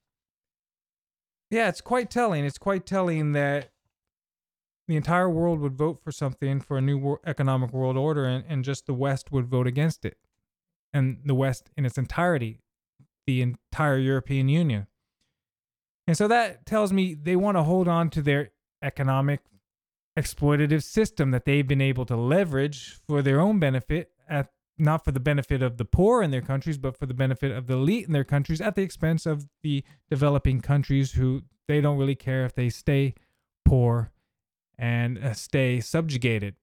Yeah, 1.51 1.67
it's 1.67 1.81
quite 1.81 2.09
telling. 2.09 2.45
It's 2.45 2.57
quite 2.57 2.85
telling 2.85 3.33
that 3.33 3.71
the 4.87 4.95
entire 4.95 5.29
world 5.29 5.59
would 5.59 5.75
vote 5.75 5.99
for 6.01 6.13
something 6.13 6.61
for 6.61 6.77
a 6.77 6.81
new 6.81 7.17
economic 7.25 7.73
world 7.73 7.97
order 7.97 8.25
and, 8.25 8.45
and 8.47 8.63
just 8.63 8.85
the 8.85 8.93
West 8.93 9.33
would 9.33 9.47
vote 9.47 9.67
against 9.67 10.05
it. 10.05 10.17
And 10.93 11.19
the 11.25 11.35
West 11.35 11.69
in 11.75 11.85
its 11.85 11.97
entirety, 11.97 12.61
the 13.25 13.41
entire 13.41 13.97
European 13.97 14.47
Union. 14.47 14.87
And 16.07 16.17
so 16.17 16.29
that 16.29 16.65
tells 16.65 16.93
me 16.93 17.15
they 17.15 17.35
want 17.35 17.57
to 17.57 17.63
hold 17.63 17.89
on 17.89 18.09
to 18.11 18.21
their 18.21 18.51
economic 18.81 19.41
exploitative 20.17 20.83
system 20.83 21.31
that 21.31 21.45
they've 21.45 21.67
been 21.67 21.81
able 21.81 22.05
to 22.05 22.15
leverage 22.15 22.97
for 23.07 23.21
their 23.21 23.39
own 23.39 23.59
benefit 23.59 24.11
at 24.27 24.49
not 24.79 25.03
for 25.03 25.11
the 25.11 25.19
benefit 25.19 25.61
of 25.61 25.77
the 25.77 25.85
poor 25.85 26.21
in 26.21 26.31
their 26.31 26.41
countries, 26.41 26.77
but 26.77 26.95
for 26.97 27.05
the 27.05 27.13
benefit 27.13 27.51
of 27.51 27.67
the 27.67 27.73
elite 27.73 28.05
in 28.05 28.13
their 28.13 28.23
countries 28.23 28.61
at 28.61 28.75
the 28.75 28.81
expense 28.81 29.25
of 29.25 29.47
the 29.63 29.83
developing 30.09 30.61
countries 30.61 31.13
who 31.13 31.41
they 31.67 31.81
don't 31.81 31.97
really 31.97 32.15
care 32.15 32.45
if 32.45 32.53
they 32.53 32.69
stay 32.69 33.13
poor 33.65 34.11
and 34.77 35.17
uh, 35.17 35.33
stay 35.33 35.79
subjugated. 35.79 36.55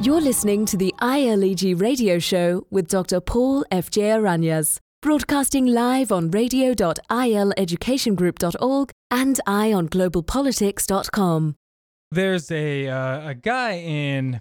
You're 0.00 0.20
listening 0.20 0.64
to 0.66 0.76
the 0.76 0.94
ILEG 1.00 1.80
radio 1.80 2.20
show 2.20 2.64
with 2.70 2.88
Dr. 2.88 3.20
Paul 3.20 3.64
F.J. 3.72 4.02
Aranyas, 4.02 4.78
broadcasting 5.00 5.66
live 5.66 6.10
on 6.10 6.28
radio.ileducationgroup.org 6.30 8.90
and 9.10 9.40
eyeonglobalpolitics.com. 9.46 11.56
There's 12.10 12.50
a 12.50 12.88
uh, 12.88 13.28
a 13.28 13.34
guy 13.34 13.72
in 13.72 14.40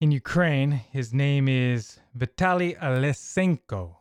in 0.00 0.10
Ukraine. 0.12 0.72
His 0.72 1.14
name 1.14 1.48
is 1.48 2.00
Vitaly 2.18 2.76
Alesenko. 2.78 3.96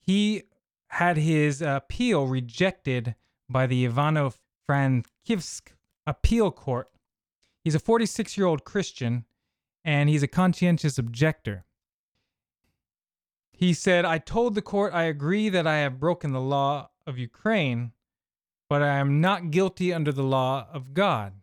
He 0.00 0.42
had 0.88 1.16
his 1.16 1.62
appeal 1.62 2.26
rejected 2.26 3.14
by 3.48 3.66
the 3.66 3.88
Ivano-Frankivsk 3.88 5.72
appeal 6.06 6.50
court. 6.50 6.90
He's 7.64 7.74
a 7.74 7.78
46 7.78 8.36
year 8.36 8.46
old 8.46 8.64
Christian 8.64 9.24
and 9.84 10.08
he's 10.08 10.22
a 10.22 10.28
conscientious 10.28 10.98
objector. 10.98 11.64
He 13.62 13.74
said, 13.74 14.04
I 14.04 14.18
told 14.18 14.56
the 14.56 14.60
court 14.60 14.92
I 14.92 15.04
agree 15.04 15.48
that 15.48 15.68
I 15.68 15.76
have 15.78 16.00
broken 16.00 16.32
the 16.32 16.40
law 16.40 16.90
of 17.06 17.16
Ukraine, 17.16 17.92
but 18.68 18.82
I 18.82 18.98
am 18.98 19.20
not 19.20 19.52
guilty 19.52 19.92
under 19.92 20.10
the 20.10 20.24
law 20.24 20.66
of 20.72 20.94
God. 20.94 21.34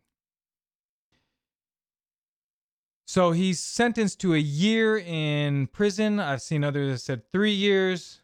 So 3.07 3.31
he's 3.31 3.61
sentenced 3.61 4.19
to 4.19 4.33
a 4.33 4.37
year 4.37 4.97
in 4.97 5.67
prison. 5.67 6.19
I've 6.19 6.41
seen 6.41 6.61
others 6.61 6.91
that 6.91 6.99
said 6.99 7.31
three 7.31 7.53
years. 7.53 8.21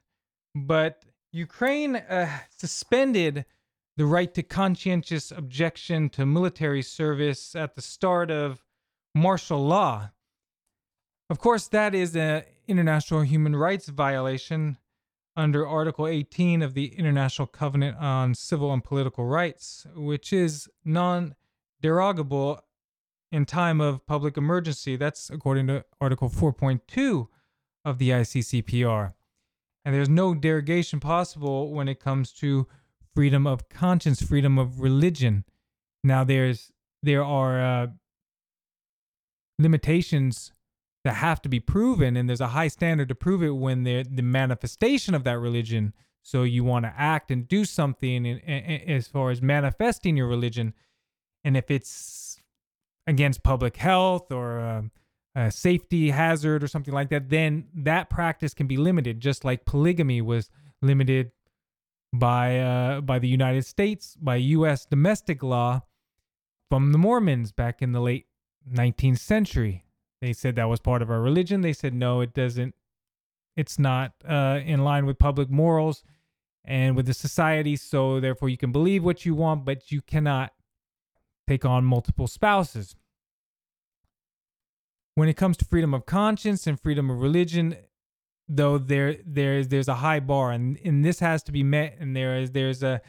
But 0.54 1.06
Ukraine 1.32 1.96
uh, 1.96 2.40
suspended 2.50 3.46
the 3.96 4.06
right 4.06 4.34
to 4.34 4.44
conscientious 4.44 5.32
objection 5.32 6.10
to 6.10 6.25
military 6.25 6.82
service 6.82 7.56
at 7.56 7.75
the 7.75 7.82
start 7.82 8.30
of 8.30 8.62
martial 9.14 9.66
law. 9.66 10.10
Of 11.29 11.39
course, 11.39 11.67
that 11.70 11.96
is 11.96 12.15
an 12.15 12.44
international 12.67 13.22
human 13.22 13.55
rights 13.55 13.88
violation 13.88 14.77
under 15.36 15.67
Article 15.67 16.08
18 16.08 16.62
of 16.62 16.74
the 16.75 16.88
International 16.96 17.48
Covenant 17.48 17.98
on 17.98 18.36
Civil 18.36 18.72
and 18.72 18.84
Political 18.84 19.25
Rights, 19.25 19.88
which 19.96 20.32
is 20.32 20.70
non 20.84 21.36
derogable 21.82 22.62
in 23.32 23.46
time 23.46 23.82
of 23.82 24.05
public 24.05 24.38
emergency. 24.38 24.96
That's 24.96 25.29
according 25.29 25.67
to 25.67 25.84
Article 26.00 26.29
4.2 26.29 27.27
of 27.84 27.98
the 27.98 28.12
ICCPR. 28.12 29.13
And 29.84 29.94
there's 29.94 30.10
no 30.10 30.34
derogation 30.34 31.00
possible 31.00 31.72
when 31.72 31.88
it 31.88 32.00
comes 32.00 32.32
to 32.34 32.67
freedom 33.13 33.46
of 33.46 33.67
conscience, 33.70 34.22
freedom 34.22 34.58
of 34.58 34.79
religion. 34.79 35.44
Now, 36.03 36.24
there's 36.24 36.72
there 37.03 37.24
are 37.24 37.62
uh, 37.62 37.88
limitations 39.60 40.51
that 41.06 41.14
have 41.14 41.40
to 41.44 41.48
be 41.50 41.60
proven, 41.60 42.18
and 42.18 42.28
there's 42.28 42.42
a 42.42 42.48
high 42.48 42.68
standard 42.68 43.08
to 43.10 43.16
prove 43.16 43.44
it 43.44 43.52
when 43.52 43.84
the 43.84 44.04
the 44.04 44.24
manifestation 44.24 45.14
of 45.14 45.24
that 45.24 45.40
religion. 45.40 45.94
So 46.24 46.42
you 46.42 46.64
want 46.64 46.86
to 46.86 46.94
act 46.98 47.30
and 47.30 47.48
do 47.48 47.64
something 47.64 48.26
in, 48.26 48.40
in, 48.40 48.64
in, 48.64 48.90
as 48.90 49.08
far 49.08 49.30
as 49.30 49.40
manifesting 49.40 50.18
your 50.18 50.28
religion, 50.28 50.74
and 51.44 51.56
if 51.56 51.70
it's 51.70 52.42
against 53.06 53.44
public 53.44 53.78
health 53.78 54.32
or 54.32 54.58
a, 54.58 54.90
a 55.36 55.52
safety 55.52 56.10
hazard 56.10 56.64
or 56.64 56.68
something 56.68 56.94
like 56.94 57.10
that, 57.12 57.30
then 57.30 57.68
that 57.76 58.10
practice 58.10 58.56
can 58.56 58.66
be 58.66 58.76
limited, 58.76 59.20
just 59.20 59.46
like 59.46 59.64
polygamy 59.64 60.22
was 60.22 60.50
limited 60.82 61.32
by 62.12 62.60
uh, 62.60 63.02
by 63.02 63.20
the 63.20 63.28
United 63.28 63.64
States 63.64 64.18
by 64.20 64.38
U.S. 64.38 64.88
domestic 64.88 65.44
law 65.44 65.84
from 66.68 66.92
the 66.92 66.98
Mormons 66.98 67.52
back 67.52 67.84
in 67.84 67.92
the 67.92 68.02
late 68.02 68.26
19th 68.68 69.20
century. 69.20 69.85
They 70.25 70.34
said 70.34 70.55
that 70.55 70.67
was 70.67 70.79
part 70.79 71.03
of 71.03 71.12
our 71.12 71.22
religion. 71.22 71.62
They 71.62 71.72
said 71.72 71.94
no, 71.94 72.20
it 72.20 72.34
doesn't. 72.34 72.74
It's 73.55 73.77
not 73.77 74.13
uh, 74.27 74.60
in 74.65 74.84
line 74.84 75.05
with 75.05 75.20
public 75.20 75.51
morals 75.51 76.03
and 76.63 76.96
with 76.96 77.05
the 77.05 77.13
society. 77.13 77.75
So 77.75 78.20
therefore, 78.20 78.50
you 78.50 78.58
can 78.58 78.72
believe 78.72 79.03
what 79.03 79.24
you 79.24 79.36
want, 79.36 79.65
but 79.65 79.91
you 79.91 80.01
cannot 80.01 80.51
take 81.48 81.63
on 81.63 81.86
multiple 81.86 82.25
spouses. 82.25 82.96
When 85.13 85.29
it 85.29 85.38
comes 85.38 85.58
to 85.58 85.65
freedom 85.65 85.94
of 85.94 86.08
conscience 86.08 86.65
and 86.65 86.82
freedom 86.82 87.12
of 87.12 87.22
religion, 87.22 87.77
though 88.50 88.79
there 88.79 89.17
there's 89.24 89.67
there's 89.67 89.88
a 89.88 89.96
high 89.96 90.22
bar 90.22 90.51
and, 90.51 90.79
and 90.84 91.05
this 91.05 91.20
has 91.20 91.44
to 91.44 91.51
be 91.51 91.62
met 91.62 91.98
and 92.00 92.15
there 92.15 92.36
is 92.36 92.51
there's 92.51 92.82
a 92.82 93.00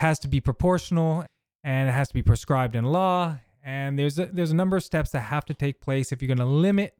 has 0.00 0.18
to 0.18 0.26
be 0.26 0.40
proportional 0.40 1.24
and 1.62 1.88
it 1.88 1.92
has 1.92 2.08
to 2.08 2.14
be 2.14 2.22
prescribed 2.22 2.74
in 2.74 2.84
law 2.84 3.36
and 3.66 3.98
there's 3.98 4.16
a, 4.16 4.26
there's 4.26 4.52
a 4.52 4.56
number 4.56 4.76
of 4.76 4.84
steps 4.84 5.10
that 5.10 5.22
have 5.22 5.44
to 5.46 5.54
take 5.54 5.80
place 5.80 6.12
if 6.12 6.22
you're 6.22 6.28
going 6.28 6.38
to 6.38 6.44
limit 6.46 6.94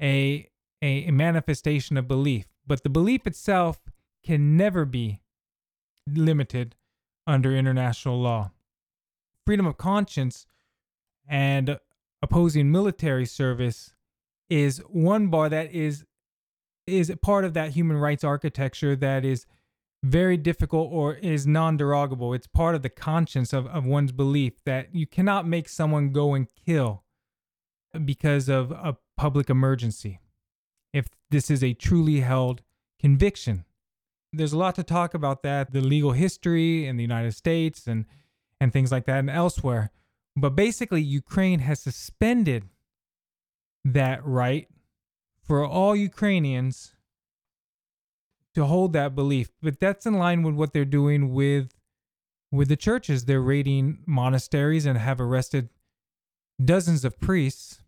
a, 0.00 0.48
a 0.80 1.08
a 1.08 1.10
manifestation 1.10 1.96
of 1.96 2.06
belief. 2.06 2.46
But 2.66 2.84
the 2.84 2.88
belief 2.88 3.26
itself 3.26 3.80
can 4.24 4.56
never 4.56 4.84
be 4.84 5.20
limited 6.06 6.76
under 7.26 7.54
international 7.54 8.20
law. 8.20 8.52
Freedom 9.44 9.66
of 9.66 9.76
conscience 9.76 10.46
and 11.28 11.78
opposing 12.22 12.70
military 12.70 13.26
service 13.26 13.94
is 14.48 14.78
one 14.88 15.26
bar 15.26 15.48
that 15.48 15.72
is 15.72 16.04
is 16.86 17.12
part 17.20 17.44
of 17.44 17.54
that 17.54 17.70
human 17.70 17.96
rights 17.96 18.22
architecture 18.22 18.94
that 18.94 19.24
is 19.24 19.44
very 20.02 20.36
difficult 20.36 20.90
or 20.92 21.14
is 21.14 21.46
non-derogable. 21.46 22.32
It's 22.32 22.46
part 22.46 22.74
of 22.74 22.82
the 22.82 22.88
conscience 22.88 23.52
of, 23.52 23.66
of 23.66 23.84
one's 23.84 24.12
belief 24.12 24.62
that 24.64 24.94
you 24.94 25.06
cannot 25.06 25.46
make 25.46 25.68
someone 25.68 26.12
go 26.12 26.34
and 26.34 26.46
kill 26.66 27.04
because 28.04 28.48
of 28.48 28.70
a 28.70 28.96
public 29.16 29.50
emergency. 29.50 30.20
If 30.92 31.08
this 31.30 31.50
is 31.50 31.62
a 31.62 31.74
truly 31.74 32.20
held 32.20 32.62
conviction. 32.98 33.64
There's 34.32 34.52
a 34.52 34.58
lot 34.58 34.74
to 34.76 34.84
talk 34.84 35.14
about 35.14 35.42
that, 35.42 35.72
the 35.72 35.80
legal 35.80 36.12
history 36.12 36.86
in 36.86 36.96
the 36.96 37.02
United 37.02 37.32
States 37.32 37.86
and 37.86 38.06
and 38.60 38.72
things 38.72 38.92
like 38.92 39.06
that 39.06 39.18
and 39.18 39.30
elsewhere. 39.30 39.90
But 40.36 40.54
basically 40.54 41.00
Ukraine 41.00 41.60
has 41.60 41.80
suspended 41.80 42.68
that 43.84 44.24
right 44.24 44.68
for 45.42 45.64
all 45.64 45.96
Ukrainians 45.96 46.92
to 48.54 48.64
hold 48.64 48.92
that 48.92 49.14
belief. 49.14 49.50
But 49.62 49.80
that's 49.80 50.06
in 50.06 50.14
line 50.14 50.42
with 50.42 50.54
what 50.54 50.72
they're 50.72 50.84
doing 50.84 51.32
with 51.32 51.72
with 52.52 52.68
the 52.68 52.76
churches. 52.76 53.24
They're 53.24 53.40
raiding 53.40 53.98
monasteries 54.06 54.86
and 54.86 54.98
have 54.98 55.20
arrested 55.20 55.68
dozens 56.62 57.04
of 57.04 57.20
priests 57.20 57.82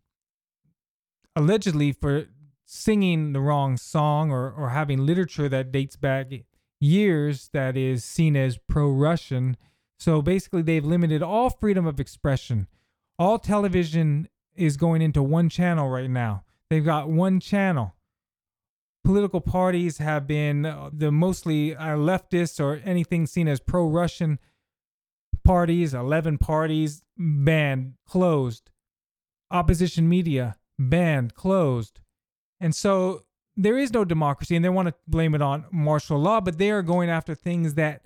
allegedly 1.35 1.93
for 1.93 2.27
singing 2.65 3.33
the 3.33 3.41
wrong 3.41 3.77
song 3.77 4.31
or, 4.31 4.51
or 4.51 4.71
having 4.71 5.05
literature 5.05 5.49
that 5.49 5.73
dates 5.73 5.97
back 5.97 6.33
years 6.81 7.51
that 7.53 7.77
is 7.77 8.05
seen 8.05 8.37
as 8.37 8.59
pro-Russian. 8.69 9.57
So 9.99 10.23
basically 10.23 10.63
they've 10.63 10.85
limited 10.85 11.23
all 11.23 11.51
freedom 11.51 11.87
of 11.87 12.01
expression. 12.01 12.67
All 13.19 13.39
television 13.39 14.29
is 14.55 14.77
going 14.77 15.03
into 15.03 15.23
one 15.23 15.49
channel 15.49 15.89
right 15.89 16.11
now. 16.11 16.45
They've 16.71 16.85
got 16.85 17.09
one 17.09 17.41
channel. 17.41 17.95
Political 19.05 19.41
parties 19.41 19.99
have 19.99 20.27
been 20.27 20.65
uh, 20.65 20.91
the 20.93 21.11
mostly 21.11 21.75
leftists 21.75 22.61
or 22.61 22.81
anything 22.85 23.27
seen 23.27 23.49
as 23.49 23.59
pro 23.59 23.87
Russian 23.87 24.39
parties, 25.45 25.93
11 25.93 26.39
parties 26.39 27.03
banned, 27.17 27.95
closed. 28.07 28.71
Opposition 29.51 30.09
media 30.09 30.57
banned, 30.79 31.35
closed. 31.35 32.01
And 32.61 32.75
so 32.75 33.23
there 33.57 33.77
is 33.77 33.93
no 33.93 34.05
democracy 34.05 34.57
and 34.57 34.65
they 34.65 34.69
want 34.69 34.89
to 34.89 34.95
blame 35.07 35.35
it 35.35 35.43
on 35.43 35.65
martial 35.71 36.19
law, 36.19 36.41
but 36.41 36.59
they 36.59 36.71
are 36.71 36.83
going 36.83 37.11
after 37.11 37.35
things 37.35 37.75
that 37.75 38.03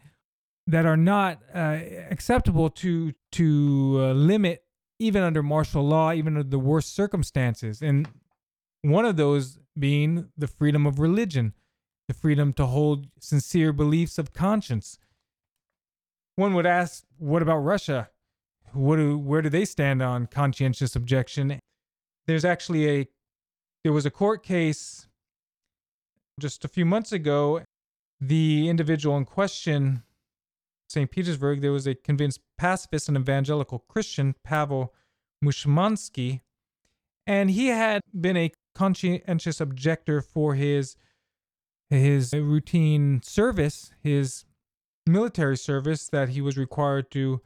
that 0.68 0.84
are 0.84 0.96
not 0.96 1.40
uh, 1.54 1.78
acceptable 2.10 2.70
to 2.70 3.12
to 3.32 3.96
uh, 3.98 4.12
limit 4.12 4.64
even 4.98 5.22
under 5.22 5.42
martial 5.42 5.86
law, 5.86 6.12
even 6.12 6.36
under 6.36 6.48
the 6.48 6.58
worst 6.58 6.94
circumstances. 6.94 7.82
And 7.82 8.08
one 8.82 9.04
of 9.04 9.16
those 9.16 9.58
being 9.78 10.28
the 10.36 10.46
freedom 10.46 10.86
of 10.86 10.98
religion, 10.98 11.54
the 12.08 12.14
freedom 12.14 12.52
to 12.54 12.66
hold 12.66 13.08
sincere 13.20 13.72
beliefs 13.72 14.18
of 14.18 14.32
conscience. 14.32 14.98
One 16.36 16.54
would 16.54 16.66
ask, 16.66 17.04
what 17.18 17.42
about 17.42 17.58
Russia? 17.58 18.10
What 18.72 18.96
do, 18.96 19.18
where 19.18 19.42
do 19.42 19.48
they 19.48 19.64
stand 19.64 20.02
on 20.02 20.26
conscientious 20.26 20.94
objection? 20.94 21.58
There's 22.26 22.44
actually 22.44 22.90
a 22.90 23.08
there 23.84 23.92
was 23.92 24.04
a 24.04 24.10
court 24.10 24.42
case 24.42 25.06
just 26.40 26.64
a 26.64 26.68
few 26.68 26.84
months 26.84 27.12
ago. 27.12 27.62
The 28.20 28.68
individual 28.68 29.16
in 29.16 29.24
question, 29.24 30.02
St. 30.88 31.08
Petersburg, 31.08 31.60
there 31.60 31.70
was 31.70 31.86
a 31.86 31.94
convinced 31.94 32.40
pacifist 32.58 33.08
and 33.08 33.16
evangelical 33.16 33.84
Christian, 33.88 34.34
Pavel 34.42 34.92
Mushumansky, 35.44 36.40
and 37.28 37.48
he 37.50 37.68
had 37.68 38.00
been 38.18 38.36
a 38.36 38.50
conscientious 38.76 39.60
objector 39.60 40.20
for 40.20 40.54
his 40.54 40.96
his 41.88 42.32
routine 42.32 43.22
service, 43.22 43.92
his 44.02 44.44
military 45.06 45.56
service 45.56 46.08
that 46.08 46.30
he 46.30 46.40
was 46.40 46.58
required 46.58 47.10
to 47.12 47.40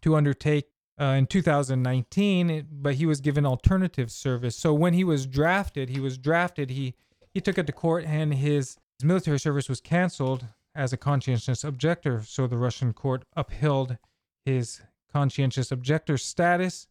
to 0.00 0.16
undertake 0.16 0.66
uh, 0.98 1.16
in 1.18 1.26
2019, 1.26 2.66
but 2.70 2.94
he 2.94 3.04
was 3.04 3.20
given 3.20 3.44
alternative 3.44 4.10
service. 4.10 4.56
So 4.56 4.72
when 4.72 4.94
he 4.94 5.04
was 5.04 5.26
drafted, 5.26 5.90
he 5.90 6.00
was 6.00 6.16
drafted. 6.16 6.70
He 6.70 6.94
he 7.32 7.40
took 7.40 7.58
it 7.58 7.66
to 7.66 7.72
court, 7.72 8.04
and 8.06 8.34
his, 8.34 8.76
his 8.98 9.04
military 9.04 9.38
service 9.38 9.68
was 9.68 9.80
canceled 9.80 10.46
as 10.74 10.92
a 10.92 10.96
conscientious 10.96 11.62
objector. 11.62 12.22
So 12.26 12.46
the 12.46 12.56
Russian 12.56 12.92
court 12.92 13.24
upheld 13.36 13.98
his 14.44 14.80
conscientious 15.12 15.70
objector 15.70 16.16
status 16.16 16.88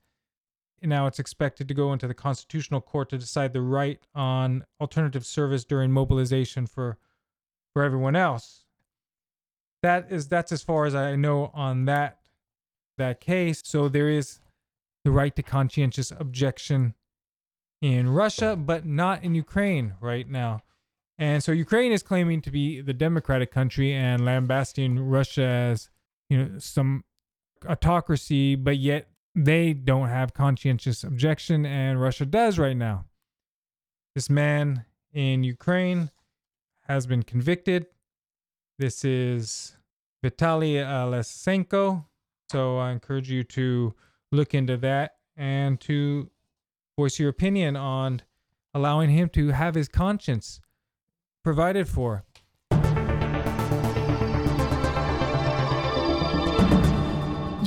now 0.81 1.07
it's 1.07 1.19
expected 1.19 1.67
to 1.67 1.73
go 1.73 1.93
into 1.93 2.07
the 2.07 2.13
constitutional 2.13 2.81
court 2.81 3.09
to 3.09 3.17
decide 3.17 3.53
the 3.53 3.61
right 3.61 3.99
on 4.15 4.65
alternative 4.79 5.25
service 5.25 5.63
during 5.63 5.91
mobilization 5.91 6.65
for 6.67 6.97
for 7.73 7.83
everyone 7.83 8.15
else. 8.15 8.65
That 9.81 10.11
is 10.11 10.27
that's 10.27 10.51
as 10.51 10.61
far 10.61 10.85
as 10.85 10.95
i 10.95 11.15
know 11.15 11.51
on 11.53 11.85
that 11.85 12.19
that 12.97 13.21
case. 13.21 13.61
So 13.63 13.87
there 13.87 14.09
is 14.09 14.39
the 15.05 15.11
right 15.11 15.35
to 15.35 15.43
conscientious 15.43 16.11
objection 16.11 16.93
in 17.81 18.09
russia 18.09 18.57
but 18.57 18.85
not 18.85 19.23
in 19.23 19.35
ukraine 19.35 19.93
right 20.01 20.29
now. 20.29 20.61
And 21.17 21.43
so 21.43 21.51
ukraine 21.51 21.91
is 21.91 22.03
claiming 22.03 22.41
to 22.41 22.51
be 22.51 22.81
the 22.81 22.93
democratic 22.93 23.51
country 23.51 23.93
and 23.93 24.25
lambasting 24.25 24.99
russia 24.99 25.43
as 25.43 25.89
you 26.29 26.37
know 26.37 26.59
some 26.59 27.03
autocracy 27.67 28.55
but 28.55 28.77
yet 28.77 29.07
they 29.35 29.73
don't 29.73 30.09
have 30.09 30.33
conscientious 30.33 31.03
objection, 31.03 31.65
and 31.65 32.01
Russia 32.01 32.25
does 32.25 32.59
right 32.59 32.77
now. 32.77 33.05
This 34.15 34.29
man 34.29 34.85
in 35.13 35.43
Ukraine 35.43 36.11
has 36.87 37.05
been 37.05 37.23
convicted. 37.23 37.85
This 38.77 39.05
is 39.05 39.77
Vitaly 40.23 40.75
Alesenko. 40.75 42.05
So 42.51 42.77
I 42.77 42.91
encourage 42.91 43.29
you 43.29 43.43
to 43.43 43.93
look 44.31 44.53
into 44.53 44.77
that 44.77 45.17
and 45.37 45.79
to 45.81 46.29
voice 46.97 47.19
your 47.19 47.29
opinion 47.29 47.75
on 47.75 48.21
allowing 48.73 49.09
him 49.09 49.29
to 49.29 49.49
have 49.49 49.75
his 49.75 49.87
conscience 49.87 50.59
provided 51.43 51.87
for. 51.87 52.25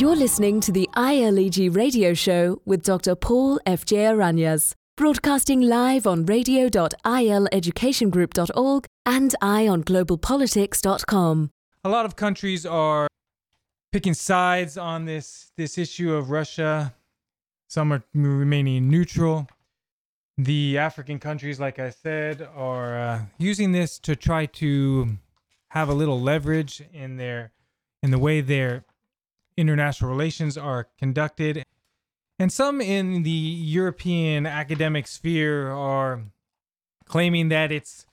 You're 0.03 0.17
listening 0.17 0.59
to 0.63 0.73
the 0.73 0.89
ILEG 0.97 1.77
radio 1.77 2.13
show 2.13 2.61
with 2.65 2.83
Dr. 2.83 3.15
Paul 3.15 3.61
F.J. 3.65 3.99
Aranyas, 3.99 4.75
broadcasting 4.97 5.61
live 5.61 6.09
on 6.09 6.27
radio.ileducationgroup.org 6.27 8.87
and 9.07 9.35
eyeonglobalpolitics.com. 9.41 11.51
A 11.85 11.89
lot 11.89 12.05
of 12.05 12.17
countries 12.17 12.67
are 12.67 13.07
picking 13.93 14.15
sides 14.15 14.77
on 14.77 15.05
this 15.05 15.53
this 15.57 15.79
issue 15.79 16.13
of 16.13 16.31
Russia. 16.31 16.93
Some 17.69 17.93
are 17.93 18.03
remaining 18.13 18.91
neutral. 18.91 19.47
The 20.37 20.79
African 20.79 21.21
countries, 21.21 21.61
like 21.61 21.79
I 21.79 21.91
said, 21.91 22.43
are 22.57 22.99
uh, 22.99 23.21
using 23.39 23.71
this 23.71 24.01
to 24.01 24.17
try 24.17 24.47
to 24.47 25.11
have 25.69 25.89
a 25.89 25.95
little 25.95 26.21
leverage 26.21 26.83
in 26.93 27.19
their 27.19 27.53
in 28.03 28.11
the 28.11 28.19
way 28.19 28.41
they're 28.41 28.85
international 29.57 30.11
relations 30.11 30.57
are 30.57 30.89
conducted. 30.99 31.65
And 32.39 32.53
some 32.53 32.81
in 32.81 33.23
the 33.23 33.31
European 33.31 34.47
academic 34.47 35.07
sphere 35.07 35.71
are 35.71 36.23
claiming 37.05 37.49
that 37.51 37.71
it's 37.71 38.07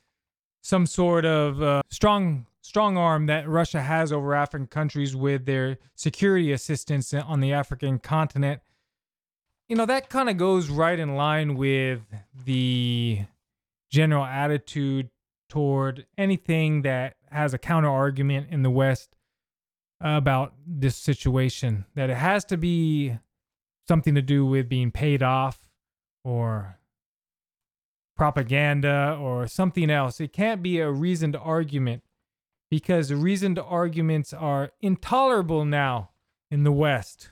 some 0.61 0.85
sort 0.85 1.25
of 1.25 1.61
uh, 1.61 1.81
strong 1.89 2.45
strong 2.61 2.97
arm 2.97 3.25
that 3.25 3.49
Russia 3.49 3.81
has 3.81 4.11
over 4.11 4.35
African 4.35 4.67
countries 4.67 5.15
with 5.15 5.45
their 5.45 5.79
security 5.95 6.51
assistance 6.51 7.13
on 7.13 7.39
the 7.39 7.51
African 7.51 7.97
continent. 7.97 8.61
You 9.67 9.75
know, 9.75 9.87
that 9.87 10.09
kind 10.09 10.29
of 10.29 10.37
goes 10.37 10.69
right 10.69 10.99
in 10.99 11.15
line 11.15 11.55
with 11.55 12.01
the 12.45 13.21
general 13.89 14.25
attitude 14.25 15.09
toward 15.47 16.05
anything 16.17 16.83
that 16.83 17.15
has 17.31 17.53
a 17.53 17.57
counter 17.57 17.89
argument 17.89 18.47
in 18.51 18.61
the 18.61 18.69
West 18.69 19.15
about 20.01 20.53
this 20.65 20.95
situation 20.95 21.85
that 21.95 22.09
it 22.09 22.17
has 22.17 22.45
to 22.45 22.57
be 22.57 23.17
something 23.87 24.15
to 24.15 24.21
do 24.21 24.45
with 24.45 24.69
being 24.69 24.91
paid 24.91 25.21
off 25.21 25.59
or 26.23 26.79
propaganda 28.15 29.17
or 29.19 29.47
something 29.47 29.89
else. 29.89 30.19
It 30.19 30.33
can't 30.33 30.61
be 30.61 30.79
a 30.79 30.91
reasoned 30.91 31.35
argument 31.35 32.03
because 32.69 33.11
reasoned 33.11 33.59
arguments 33.59 34.33
are 34.33 34.71
intolerable 34.81 35.65
now 35.65 36.11
in 36.51 36.63
the 36.63 36.71
West, 36.71 37.31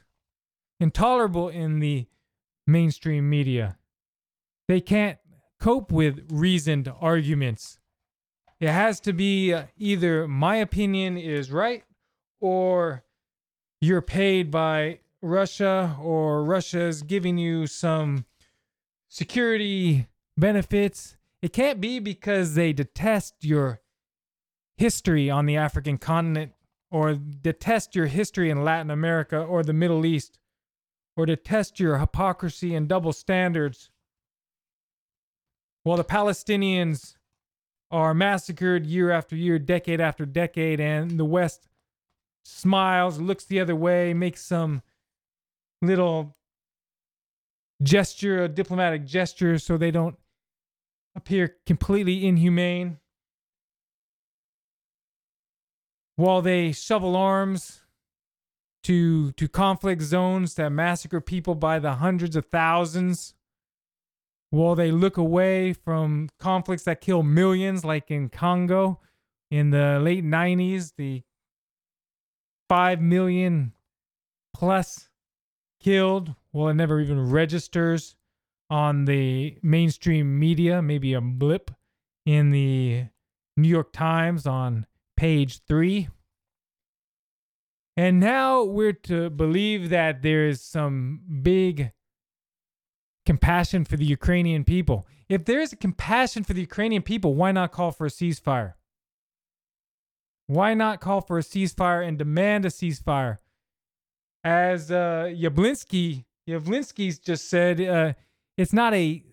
intolerable 0.80 1.50
in 1.50 1.80
the 1.80 2.08
mainstream 2.66 3.30
media. 3.30 3.78
They 4.68 4.82
can't 4.82 5.20
cope 5.60 5.92
with 5.92 6.26
reasoned 6.30 6.92
arguments. 7.00 7.80
It 8.60 8.70
has 8.70 9.00
to 9.02 9.14
be 9.14 9.54
uh, 9.54 9.64
either 9.78 10.28
my 10.28 10.56
opinion 10.58 11.18
is 11.18 11.52
right 11.52 11.84
or 12.40 13.04
you're 13.82 14.02
paid 14.02 14.52
by 14.52 15.00
Russia 15.22 15.96
or 16.02 16.44
Russia 16.44 16.82
is 16.82 17.04
giving 17.04 17.38
you 17.38 17.68
some 17.68 18.26
security 19.10 20.08
benefits. 20.38 21.18
It 21.42 21.54
can't 21.54 21.82
be 21.82 22.00
because 22.00 22.56
they 22.56 22.74
detest 22.74 23.36
your 23.42 23.82
history 24.78 25.30
on 25.30 25.46
the 25.46 25.58
African 25.58 25.98
continent 25.98 26.54
or 26.92 27.16
detest 27.16 27.96
your 27.96 28.08
history 28.08 28.50
in 28.50 28.64
Latin 28.64 28.92
America 28.92 29.40
or 29.40 29.64
the 29.64 29.74
Middle 29.74 30.06
East 30.06 30.40
or 31.16 31.26
detest 31.26 31.80
your 31.80 31.98
hypocrisy 31.98 32.76
and 32.76 32.88
double 32.88 33.12
standards. 33.12 33.90
While 35.84 35.98
the 35.98 36.04
Palestinians 36.04 37.16
are 37.90 38.14
massacred 38.14 38.86
year 38.86 39.12
after 39.12 39.36
year, 39.36 39.58
decade 39.58 40.02
after 40.02 40.26
decade, 40.26 40.80
and 40.80 41.20
the 41.20 41.26
West 41.26 41.67
smiles, 42.48 43.20
looks 43.20 43.46
the 43.46 43.60
other 43.60 43.76
way, 43.76 44.14
makes 44.14 44.42
some 44.42 44.82
little 45.82 46.36
gesture, 47.84 48.44
a 48.44 48.48
diplomatic 48.48 49.06
gesture, 49.06 49.60
so 49.60 49.78
they 49.78 49.92
don't 49.92 50.18
appear 51.16 51.58
completely 51.66 52.26
inhumane. 52.26 53.00
While 56.16 56.42
they 56.42 56.72
shovel 56.72 57.16
arms 57.16 57.82
to 58.84 59.32
to 59.34 59.48
conflict 59.48 60.02
zones 60.02 60.56
that 60.56 60.72
massacre 60.72 61.22
people 61.22 61.54
by 61.54 61.80
the 61.80 61.96
hundreds 61.96 62.36
of 62.36 62.46
thousands, 62.46 63.36
while 64.50 64.74
they 64.74 64.92
look 64.92 65.18
away 65.18 65.74
from 65.74 66.30
conflicts 66.40 66.84
that 66.86 67.02
kill 67.02 67.22
millions, 67.22 67.84
like 67.84 68.10
in 68.10 68.30
Congo 68.30 69.02
in 69.52 69.70
the 69.70 70.00
late 70.02 70.24
90s, 70.24 70.94
the 70.98 71.24
5 72.70 73.02
million 73.02 73.74
plus 74.54 75.10
killed. 75.80 76.36
Well, 76.52 76.70
it 76.70 76.74
never 76.74 77.00
even 77.00 77.30
registers 77.30 78.16
on 78.70 79.06
the 79.06 79.58
mainstream 79.62 80.40
media, 80.40 80.82
maybe 80.82 81.14
a 81.14 81.22
blip 81.22 81.72
in 82.26 82.52
the 82.52 83.06
New 83.56 83.70
York 83.70 83.94
Times 83.94 84.46
on 84.46 84.86
page 85.16 85.62
three. 85.68 86.10
And 87.96 88.20
now 88.20 88.64
we're 88.64 88.94
to 88.94 89.30
believe 89.30 89.90
that 89.90 90.22
there 90.22 90.48
is 90.48 90.62
some 90.62 91.22
big 91.42 91.92
compassion 93.26 93.86
for 93.86 93.98
the 93.98 94.06
Ukrainian 94.06 94.64
people. 94.64 95.08
If 95.28 95.46
there 95.46 95.60
is 95.60 95.74
a 95.74 95.78
compassion 95.78 96.44
for 96.44 96.54
the 96.54 96.62
Ukrainian 96.62 97.02
people, 97.02 97.34
why 97.34 97.52
not 97.52 97.72
call 97.72 97.92
for 97.92 98.06
a 98.06 98.10
ceasefire? 98.10 98.74
Why 100.48 100.74
not 100.74 101.02
call 101.02 101.22
for 101.22 101.38
a 101.38 101.42
ceasefire 101.42 102.08
and 102.08 102.18
demand 102.18 102.66
a 102.66 102.70
ceasefire? 102.70 103.40
As 104.44 104.90
uh, 104.90 105.30
Yablinski, 105.30 106.24
just 107.22 107.50
said, 107.50 107.82
uh, 107.82 108.14
it's 108.58 108.74
not 108.74 108.94
a 108.94 109.24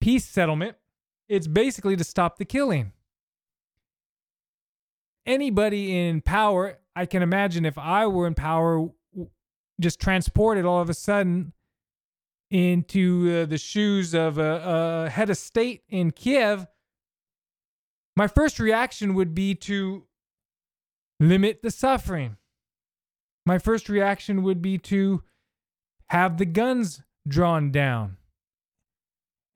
peace 0.00 0.26
settlement. 0.26 0.76
It's 1.28 1.46
basically 1.46 1.96
to 1.96 2.04
stop 2.04 2.36
the 2.36 2.44
killing. 2.44 2.92
Anybody 5.24 5.96
in 5.96 6.20
power, 6.20 6.78
I 6.94 7.06
can 7.06 7.22
imagine 7.22 7.64
if 7.64 7.78
I 7.78 8.06
were 8.06 8.26
in 8.26 8.34
power, 8.34 8.88
just 9.80 10.00
transported 10.00 10.66
all 10.66 10.82
of 10.82 10.90
a 10.90 10.94
sudden 10.94 11.54
into 12.50 13.42
uh, 13.42 13.46
the 13.46 13.56
shoes 13.56 14.14
of 14.14 14.36
a, 14.36 15.04
a 15.06 15.10
head 15.10 15.30
of 15.30 15.38
state 15.38 15.82
in 15.88 16.10
Kiev, 16.10 16.66
my 18.14 18.26
first 18.26 18.60
reaction 18.60 19.14
would 19.14 19.34
be 19.34 19.54
to 19.54 20.04
limit 21.22 21.62
the 21.62 21.70
suffering. 21.70 22.36
My 23.46 23.58
first 23.58 23.88
reaction 23.88 24.42
would 24.42 24.60
be 24.60 24.76
to 24.78 25.22
have 26.10 26.36
the 26.36 26.44
guns 26.44 27.02
drawn 27.26 27.70
down. 27.70 28.16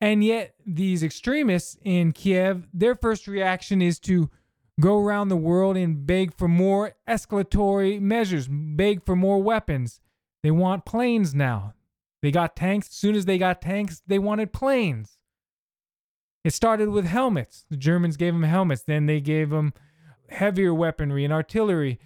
And 0.00 0.22
yet, 0.22 0.54
these 0.64 1.02
extremists 1.02 1.76
in 1.82 2.12
Kiev, 2.12 2.68
their 2.72 2.94
first 2.94 3.26
reaction 3.26 3.82
is 3.82 3.98
to 4.00 4.30
go 4.78 5.00
around 5.00 5.28
the 5.28 5.36
world 5.36 5.76
and 5.76 6.06
beg 6.06 6.36
for 6.36 6.48
more 6.48 6.94
escalatory 7.08 8.00
measures, 8.00 8.46
beg 8.48 9.04
for 9.04 9.16
more 9.16 9.42
weapons. 9.42 10.00
They 10.42 10.50
want 10.50 10.84
planes 10.84 11.34
now. 11.34 11.74
They 12.22 12.30
got 12.30 12.56
tanks. 12.56 12.88
As 12.88 12.94
soon 12.94 13.16
as 13.16 13.24
they 13.24 13.38
got 13.38 13.62
tanks, 13.62 14.02
they 14.06 14.18
wanted 14.18 14.52
planes. 14.52 15.18
It 16.44 16.52
started 16.52 16.90
with 16.90 17.06
helmets. 17.06 17.64
The 17.70 17.76
Germans 17.76 18.16
gave 18.16 18.34
them 18.34 18.42
helmets. 18.44 18.82
Then 18.82 19.06
they 19.06 19.20
gave 19.20 19.50
them 19.50 19.72
heavier 20.30 20.74
weaponry 20.74 21.24
and 21.24 21.32
artillery. 21.32 21.98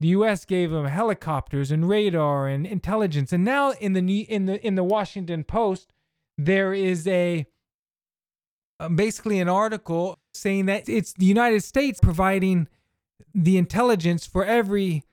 The 0.00 0.08
U.S. 0.08 0.44
gave 0.44 0.70
them 0.70 0.86
helicopters 0.86 1.70
and 1.70 1.88
radar 1.88 2.48
and 2.48 2.66
intelligence. 2.66 3.32
And 3.32 3.44
now 3.44 3.72
in 3.72 3.92
the 3.92 4.20
in 4.22 4.46
the 4.46 4.64
in 4.66 4.74
the 4.74 4.84
Washington 4.84 5.44
Post, 5.44 5.92
there 6.36 6.74
is 6.74 7.06
a 7.06 7.46
uh, 8.80 8.88
basically 8.88 9.38
an 9.38 9.48
article 9.48 10.18
saying 10.32 10.66
that 10.66 10.88
it's 10.88 11.12
the 11.12 11.26
United 11.26 11.62
States 11.62 12.00
providing 12.00 12.68
the 13.34 13.56
intelligence 13.56 14.26
for 14.26 14.44
every 14.44 15.04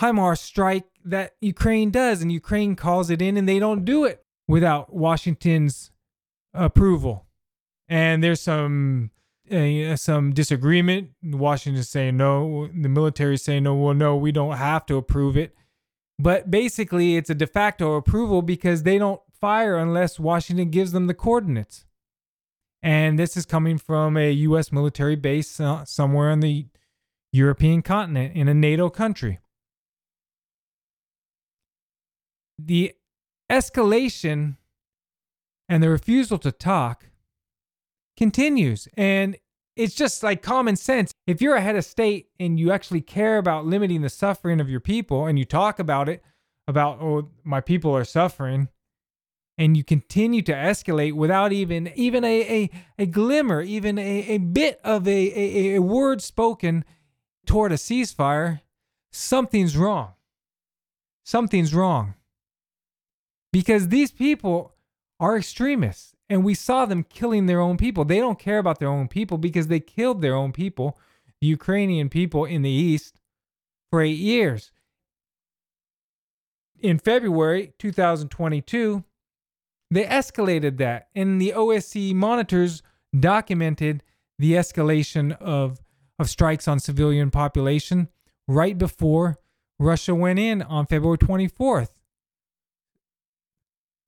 HIMARS 0.00 0.38
strike 0.38 0.84
that 1.04 1.34
Ukraine 1.40 1.90
does, 1.90 2.22
and 2.22 2.32
Ukraine 2.32 2.76
calls 2.76 3.10
it 3.10 3.22
in, 3.22 3.36
and 3.36 3.48
they 3.48 3.58
don't 3.58 3.84
do 3.84 4.04
it 4.04 4.24
without 4.48 4.94
Washington's 4.94 5.90
approval. 6.52 7.26
And 7.88 8.22
there's 8.22 8.40
some 8.40 9.10
uh, 9.50 9.96
some 9.96 10.32
disagreement. 10.32 11.10
Washington 11.22 11.82
saying 11.82 12.16
no, 12.16 12.68
the 12.68 12.88
military 12.88 13.36
saying 13.36 13.64
no. 13.64 13.74
Well, 13.74 13.94
no, 13.94 14.16
we 14.16 14.32
don't 14.32 14.56
have 14.56 14.86
to 14.86 14.96
approve 14.96 15.36
it. 15.36 15.54
But 16.18 16.50
basically, 16.50 17.16
it's 17.16 17.30
a 17.30 17.34
de 17.34 17.46
facto 17.46 17.94
approval 17.94 18.42
because 18.42 18.84
they 18.84 18.98
don't 18.98 19.20
fire 19.40 19.76
unless 19.76 20.18
Washington 20.18 20.70
gives 20.70 20.92
them 20.92 21.06
the 21.06 21.14
coordinates. 21.14 21.84
And 22.82 23.18
this 23.18 23.36
is 23.36 23.46
coming 23.46 23.78
from 23.78 24.16
a 24.16 24.30
U.S. 24.30 24.70
military 24.70 25.16
base 25.16 25.58
uh, 25.58 25.84
somewhere 25.84 26.30
on 26.30 26.40
the 26.40 26.66
European 27.32 27.82
continent 27.82 28.36
in 28.36 28.46
a 28.46 28.54
NATO 28.54 28.90
country. 28.90 29.40
The 32.58 32.92
escalation 33.50 34.56
and 35.68 35.82
the 35.82 35.90
refusal 35.90 36.38
to 36.38 36.52
talk 36.52 37.06
continues. 38.16 38.88
And 38.96 39.36
it's 39.76 39.94
just 39.94 40.22
like 40.22 40.42
common 40.42 40.76
sense. 40.76 41.12
If 41.26 41.42
you're 41.42 41.56
a 41.56 41.60
head 41.60 41.76
of 41.76 41.84
state 41.84 42.28
and 42.38 42.58
you 42.58 42.70
actually 42.70 43.00
care 43.00 43.38
about 43.38 43.66
limiting 43.66 44.02
the 44.02 44.08
suffering 44.08 44.60
of 44.60 44.68
your 44.68 44.80
people 44.80 45.26
and 45.26 45.38
you 45.38 45.44
talk 45.44 45.78
about 45.78 46.08
it, 46.08 46.22
about, 46.66 47.00
oh, 47.00 47.30
my 47.42 47.60
people 47.60 47.94
are 47.96 48.04
suffering, 48.04 48.68
and 49.58 49.76
you 49.76 49.84
continue 49.84 50.42
to 50.42 50.52
escalate 50.52 51.12
without 51.12 51.52
even 51.52 51.92
even 51.94 52.24
a, 52.24 52.42
a, 52.42 52.70
a 52.98 53.06
glimmer, 53.06 53.60
even 53.60 53.98
a, 53.98 54.24
a 54.28 54.38
bit 54.38 54.80
of 54.82 55.06
a, 55.06 55.10
a, 55.10 55.74
a 55.76 55.82
word 55.82 56.22
spoken 56.22 56.84
toward 57.46 57.72
a 57.72 57.76
ceasefire, 57.76 58.60
something's 59.12 59.76
wrong. 59.76 60.14
Something's 61.24 61.74
wrong. 61.74 62.14
Because 63.52 63.88
these 63.88 64.10
people 64.10 64.74
are 65.20 65.36
extremists 65.36 66.13
and 66.28 66.44
we 66.44 66.54
saw 66.54 66.86
them 66.86 67.04
killing 67.04 67.46
their 67.46 67.60
own 67.60 67.76
people. 67.76 68.04
They 68.04 68.18
don't 68.18 68.38
care 68.38 68.58
about 68.58 68.78
their 68.78 68.88
own 68.88 69.08
people 69.08 69.38
because 69.38 69.68
they 69.68 69.80
killed 69.80 70.22
their 70.22 70.34
own 70.34 70.52
people, 70.52 70.98
the 71.40 71.46
Ukrainian 71.46 72.08
people 72.08 72.44
in 72.44 72.62
the 72.62 72.70
east, 72.70 73.20
for 73.90 74.00
eight 74.00 74.18
years. 74.18 74.72
In 76.80 76.98
February 76.98 77.72
2022, 77.78 79.04
they 79.90 80.04
escalated 80.04 80.78
that, 80.78 81.08
and 81.14 81.40
the 81.40 81.52
OSCE 81.54 82.14
monitors 82.14 82.82
documented 83.18 84.02
the 84.38 84.54
escalation 84.54 85.36
of, 85.40 85.80
of 86.18 86.28
strikes 86.28 86.66
on 86.66 86.80
civilian 86.80 87.30
population 87.30 88.08
right 88.48 88.76
before 88.76 89.38
Russia 89.78 90.14
went 90.14 90.38
in 90.38 90.62
on 90.62 90.86
February 90.86 91.18
24th. 91.18 91.90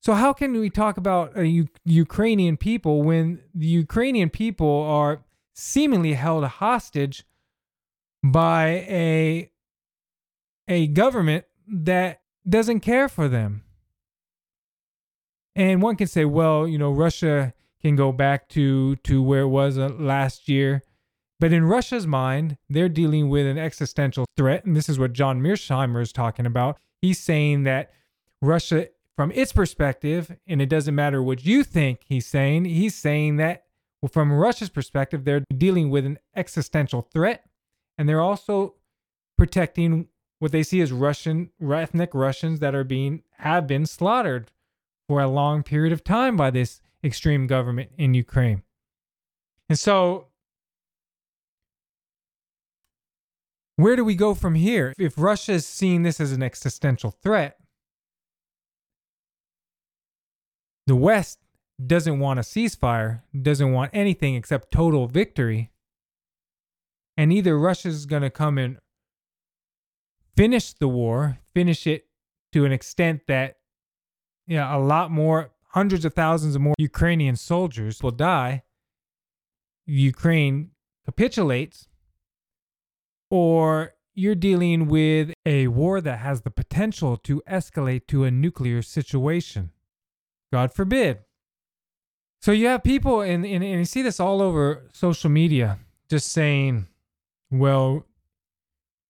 So 0.07 0.15
how 0.15 0.33
can 0.33 0.53
we 0.53 0.71
talk 0.71 0.99
about 0.99 1.37
uh, 1.37 1.43
Ukrainian 1.85 2.57
people 2.57 3.03
when 3.03 3.41
the 3.53 3.67
Ukrainian 3.67 4.31
people 4.31 4.83
are 4.83 5.25
seemingly 5.53 6.13
held 6.13 6.45
hostage 6.45 7.25
by 8.23 8.87
a 8.89 9.51
a 10.69 10.87
government 10.87 11.47
that 11.67 12.21
doesn't 12.49 12.83
care 12.91 13.09
for 13.09 13.27
them? 13.27 13.65
And 15.57 15.83
one 15.83 15.97
can 15.97 16.07
say, 16.07 16.25
well, 16.25 16.69
you 16.69 16.79
know, 16.79 16.93
Russia 16.93 17.53
can 17.83 17.97
go 17.97 18.13
back 18.13 18.49
to 18.51 18.95
to 19.09 19.21
where 19.21 19.41
it 19.41 19.49
was 19.49 19.77
uh, 19.77 19.89
last 19.89 20.49
year. 20.49 20.85
But 21.41 21.53
in 21.53 21.65
Russia's 21.65 22.07
mind, 22.07 22.59
they're 22.71 22.89
dealing 22.89 23.29
with 23.29 23.45
an 23.45 23.59
existential 23.59 24.25
threat, 24.37 24.65
and 24.65 24.77
this 24.77 24.89
is 24.89 25.01
what 25.01 25.15
John 25.15 25.41
Mearsheimer 25.41 26.01
is 26.01 26.13
talking 26.13 26.47
about. 26.47 26.79
He's 27.03 27.19
saying 27.19 27.65
that 27.65 27.91
Russia, 28.41 28.87
from 29.17 29.33
its 29.33 29.53
perspective, 29.53 30.37
and 30.47 30.61
it 30.61 30.69
doesn't 30.69 30.95
matter 30.95 31.23
what 31.23 31.45
you 31.45 31.65
think 31.65 32.01
he's 32.05 32.27
saying, 32.27 32.67
he's 32.67 32.95
saying 32.95 33.37
that 33.37 33.65
well, 34.03 34.11
from 34.13 34.33
Russia's 34.33 34.69
perspective, 34.69 35.25
they're 35.25 35.43
dealing 35.57 35.91
with 35.91 36.05
an 36.05 36.19
existential 36.35 37.01
threat, 37.01 37.45
and 37.97 38.09
they're 38.09 38.21
also 38.21 38.75
protecting 39.39 40.09
what 40.39 40.53
they 40.53 40.63
see 40.63 40.81
as 40.81 40.93
Russian 40.93 41.51
ethnic 41.61 42.11
Russians 42.13 42.61
that 42.61 42.75
are 42.75 42.85
being 42.85 43.23
have 43.39 43.67
been 43.67 43.87
slaughtered 43.87 44.51
for 45.09 45.21
a 45.21 45.29
long 45.29 45.63
period 45.63 45.93
of 45.93 46.05
time 46.05 46.37
by 46.37 46.51
this 46.51 46.83
extreme 47.03 47.47
government 47.47 47.91
in 47.97 48.13
Ukraine. 48.13 48.63
And 49.69 49.79
so 49.79 50.29
where 53.77 53.97
do 53.97 54.05
we 54.05 54.15
go 54.15 54.35
from 54.35 54.55
here? 54.55 54.93
If 54.99 55.15
Russia 55.17 55.53
is 55.53 55.67
seeing 55.67 56.03
this 56.03 56.21
as 56.21 56.33
an 56.33 56.43
existential 56.43 57.11
threat, 57.11 57.59
the 60.87 60.97
West 60.97 61.39
doesn't 61.85 62.19
want 62.19 62.39
a 62.39 62.43
ceasefire, 62.43 63.23
doesn't 63.41 63.73
want 63.73 63.91
anything 63.93 64.35
except 64.35 64.71
total 64.71 65.07
victory. 65.07 65.71
And 67.17 67.33
either 67.33 67.59
Russia's 67.59 68.07
going 68.07 68.23
to 68.23 68.31
come 68.31 68.59
and 68.59 68.79
finish 70.37 70.73
the 70.73 70.89
war, 70.89 71.39
finish 71.55 71.87
it 71.87 72.07
to 72.53 72.65
an 72.65 72.73
extent 72.73 73.23
that 73.27 73.57
you 74.47 74.57
know, 74.57 74.77
a 74.77 74.79
lot 74.79 75.11
more, 75.11 75.51
hundreds 75.71 76.05
of 76.05 76.15
thousands 76.15 76.55
of 76.55 76.63
more 76.63 76.75
Ukrainian 76.79 77.37
soldiers 77.37 78.03
will 78.03 78.13
die. 78.13 78.63
Ukraine 79.85 80.71
capitulates, 81.05 81.89
or 83.31 83.95
you're 84.15 84.35
dealing 84.35 84.89
with 84.89 85.33
a 85.45 85.69
war 85.69 86.01
that 86.01 86.21
has 86.21 86.43
the 86.43 86.51
potential 86.51 87.17
to 87.19 87.43
escalate 87.49 88.07
to 88.09 88.25
a 88.25 88.31
nuclear 88.31 88.83
situation. 88.83 89.71
God 90.53 90.73
forbid. 90.73 91.19
So 92.41 92.53
you 92.53 92.67
have 92.69 92.85
people, 92.85 93.21
and, 93.23 93.45
and, 93.45 93.65
and 93.65 93.79
you 93.81 93.85
see 93.85 94.03
this 94.03 94.21
all 94.21 94.41
over 94.41 94.89
social 94.93 95.31
media, 95.31 95.79
just 96.09 96.31
saying, 96.31 96.87
well, 97.51 98.05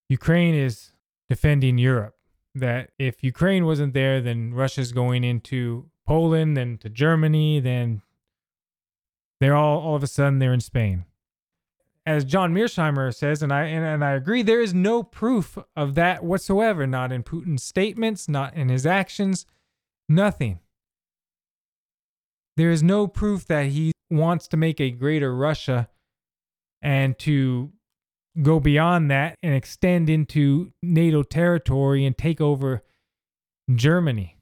Ukraine 0.08 0.54
is 0.54 0.92
defending 1.28 1.78
Europe. 1.78 2.14
That 2.54 2.90
if 2.98 3.22
Ukraine 3.22 3.66
wasn't 3.66 3.92
there, 3.92 4.22
then 4.22 4.54
Russia's 4.54 4.92
going 4.92 5.24
into 5.24 5.90
Poland, 6.06 6.56
then 6.56 6.78
to 6.78 6.88
Germany, 6.88 7.60
then 7.60 8.00
they're 9.40 9.56
all 9.56 9.80
all 9.80 9.96
of 9.96 10.02
a 10.02 10.06
sudden 10.06 10.38
they're 10.38 10.54
in 10.54 10.60
Spain. 10.60 11.04
As 12.06 12.24
John 12.24 12.54
Mearsheimer 12.54 13.14
says, 13.14 13.42
and 13.42 13.52
I 13.52 13.64
and, 13.64 13.84
and 13.84 14.02
I 14.02 14.12
agree, 14.12 14.42
there 14.42 14.62
is 14.62 14.72
no 14.72 15.02
proof 15.02 15.58
of 15.74 15.96
that 15.96 16.24
whatsoever, 16.24 16.86
not 16.86 17.12
in 17.12 17.22
Putin's 17.22 17.62
statements, 17.62 18.28
not 18.28 18.54
in 18.54 18.70
his 18.70 18.86
actions, 18.86 19.44
nothing. 20.08 20.60
There 22.56 22.70
is 22.70 22.82
no 22.82 23.06
proof 23.06 23.46
that 23.46 23.66
he 23.66 23.92
wants 24.10 24.48
to 24.48 24.56
make 24.56 24.80
a 24.80 24.90
greater 24.90 25.34
Russia 25.34 25.88
and 26.80 27.18
to 27.20 27.72
go 28.42 28.60
beyond 28.60 29.10
that 29.10 29.36
and 29.42 29.54
extend 29.54 30.08
into 30.08 30.72
NATO 30.82 31.22
territory 31.22 32.04
and 32.04 32.16
take 32.16 32.40
over 32.40 32.82
Germany. 33.74 34.36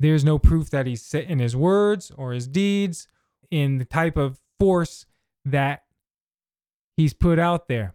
There's 0.00 0.24
no 0.24 0.38
proof 0.38 0.70
that 0.70 0.86
he's 0.86 1.14
in 1.14 1.38
his 1.38 1.56
words 1.56 2.10
or 2.16 2.32
his 2.32 2.46
deeds 2.48 3.08
in 3.50 3.78
the 3.78 3.84
type 3.84 4.16
of 4.16 4.38
force 4.58 5.06
that 5.44 5.84
he's 6.96 7.14
put 7.14 7.38
out 7.38 7.68
there. 7.68 7.94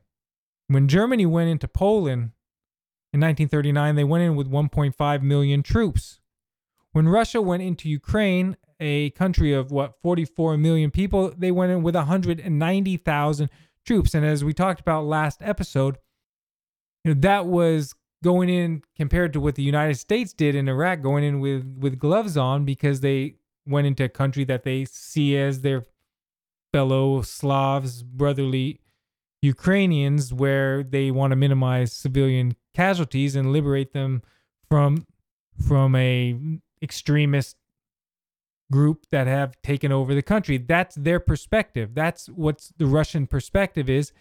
When 0.67 0.87
Germany 0.87 1.25
went 1.25 1.49
into 1.49 1.67
Poland 1.67 2.31
in 3.11 3.19
1939, 3.21 3.95
they 3.95 4.03
went 4.03 4.23
in 4.23 4.35
with 4.35 4.49
1.5 4.49 5.21
million 5.21 5.63
troops. 5.63 6.19
When 6.91 7.07
Russia 7.07 7.41
went 7.41 7.63
into 7.63 7.89
Ukraine, 7.89 8.57
a 8.79 9.11
country 9.11 9.53
of 9.53 9.71
what 9.71 10.01
44 10.01 10.57
million 10.57 10.91
people, 10.91 11.33
they 11.37 11.51
went 11.51 11.71
in 11.71 11.83
with 11.83 11.95
190,000 11.95 13.49
troops. 13.85 14.13
And 14.13 14.25
as 14.25 14.43
we 14.43 14.53
talked 14.53 14.79
about 14.79 15.05
last 15.05 15.41
episode, 15.41 15.97
you 17.03 17.13
know, 17.13 17.21
that 17.21 17.45
was 17.45 17.93
going 18.23 18.49
in 18.49 18.81
compared 18.95 19.33
to 19.33 19.39
what 19.39 19.55
the 19.55 19.63
United 19.63 19.95
States 19.95 20.33
did 20.33 20.55
in 20.55 20.67
Iraq, 20.67 21.01
going 21.01 21.23
in 21.23 21.39
with, 21.39 21.77
with 21.79 21.99
gloves 21.99 22.37
on 22.37 22.65
because 22.65 23.01
they 23.01 23.35
went 23.65 23.87
into 23.87 24.03
a 24.03 24.09
country 24.09 24.43
that 24.45 24.63
they 24.63 24.85
see 24.85 25.37
as 25.37 25.61
their 25.61 25.85
fellow 26.73 27.21
Slavs, 27.21 28.03
brotherly 28.03 28.81
Ukrainians, 29.41 30.33
where 30.33 30.83
they 30.83 31.11
want 31.11 31.31
to 31.31 31.35
minimize 31.35 31.93
civilian 31.93 32.55
casualties 32.73 33.35
and 33.35 33.53
liberate 33.53 33.93
them 33.93 34.21
from 34.69 35.05
from 35.67 35.93
a 35.95 36.39
extremist 36.81 37.57
group 38.71 39.07
that 39.11 39.27
have 39.27 39.59
taken 39.61 39.91
over 39.91 40.13
the 40.13 40.21
country. 40.21 40.57
That's 40.57 40.95
their 40.95 41.19
perspective. 41.19 41.95
That's 41.95 42.27
what 42.27 42.69
the 42.77 42.85
Russian 42.85 43.27
perspective 43.27 43.89
is. 43.89 44.11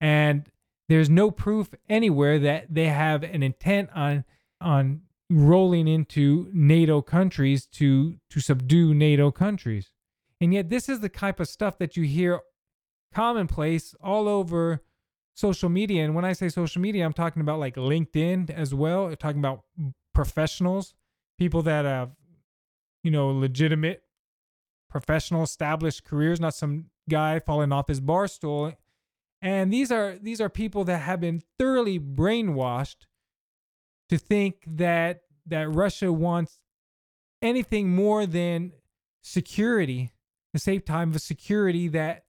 And 0.00 0.50
there's 0.88 1.08
no 1.10 1.30
proof 1.30 1.70
anywhere 1.88 2.38
that 2.38 2.66
they 2.70 2.86
have 2.86 3.22
an 3.22 3.42
intent 3.42 3.90
on 3.94 4.24
on 4.60 5.02
rolling 5.28 5.88
into 5.88 6.48
NATO 6.52 7.02
countries 7.02 7.66
to 7.66 8.16
to 8.30 8.40
subdue 8.40 8.94
NATO 8.94 9.30
countries. 9.30 9.90
And 10.40 10.52
yet 10.52 10.68
this 10.68 10.88
is 10.88 11.00
the 11.00 11.08
type 11.08 11.40
of 11.40 11.48
stuff 11.48 11.78
that 11.78 11.96
you 11.96 12.04
hear 12.04 12.40
commonplace 13.14 13.94
all 14.02 14.28
over 14.28 14.82
social 15.34 15.68
media. 15.68 16.04
And 16.04 16.14
when 16.14 16.24
I 16.24 16.32
say 16.32 16.48
social 16.48 16.80
media, 16.82 17.04
I'm 17.04 17.12
talking 17.12 17.40
about 17.42 17.58
like 17.58 17.76
LinkedIn 17.76 18.50
as 18.50 18.74
well, 18.74 19.06
I'm 19.06 19.16
talking 19.16 19.40
about 19.40 19.62
professionals, 20.14 20.94
people 21.38 21.62
that 21.62 21.84
have 21.84 22.10
you 23.06 23.12
know, 23.12 23.28
legitimate, 23.28 24.02
professional, 24.90 25.44
established 25.44 26.02
careers, 26.02 26.40
not 26.40 26.56
some 26.56 26.86
guy 27.08 27.38
falling 27.38 27.70
off 27.70 27.86
his 27.86 28.00
bar 28.00 28.26
stool. 28.26 28.72
And 29.40 29.72
these 29.72 29.92
are 29.92 30.18
these 30.20 30.40
are 30.40 30.48
people 30.48 30.82
that 30.86 30.98
have 31.02 31.20
been 31.20 31.40
thoroughly 31.56 32.00
brainwashed 32.00 33.06
to 34.08 34.18
think 34.18 34.64
that 34.66 35.20
that 35.46 35.72
Russia 35.72 36.12
wants 36.12 36.58
anything 37.40 37.94
more 37.94 38.26
than 38.26 38.72
security, 39.22 40.10
the 40.52 40.58
same 40.58 40.80
time 40.80 41.14
of 41.14 41.20
security 41.20 41.86
that 41.86 42.24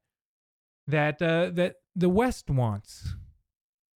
that 0.86 1.20
uh, 1.24 1.50
that 1.56 1.78
the 1.96 2.10
West 2.10 2.52
wants, 2.52 3.15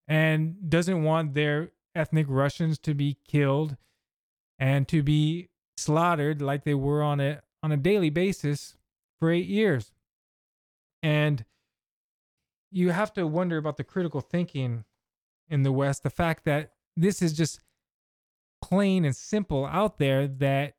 and 0.09 0.71
doesn't 0.71 1.03
want 1.03 1.35
their 1.35 1.73
ethnic 1.95 2.25
Russians 2.31 2.79
to 2.79 2.95
be 2.95 3.19
killed 3.29 3.77
and 4.61 4.87
to 4.87 5.03
be 5.03 5.49
slaughtered 5.77 6.43
like 6.43 6.65
they 6.65 6.75
were 6.75 7.03
on 7.03 7.19
a 7.19 7.41
on 7.63 7.73
a 7.73 7.77
daily 7.77 8.11
basis 8.11 8.77
for 9.19 9.31
8 9.31 9.47
years. 9.47 9.93
And 11.03 11.45
you 12.71 12.91
have 12.91 13.13
to 13.15 13.27
wonder 13.27 13.57
about 13.57 13.77
the 13.77 13.85
critical 13.85 14.21
thinking 14.21 14.85
in 15.49 15.63
the 15.63 15.73
West, 15.73 16.03
the 16.03 16.11
fact 16.11 16.45
that 16.45 16.73
this 16.97 17.21
is 17.21 17.33
just 17.33 17.61
plain 18.63 19.05
and 19.05 19.17
simple 19.17 19.67
out 19.67 19.99
there 19.99 20.27
that 20.27 20.75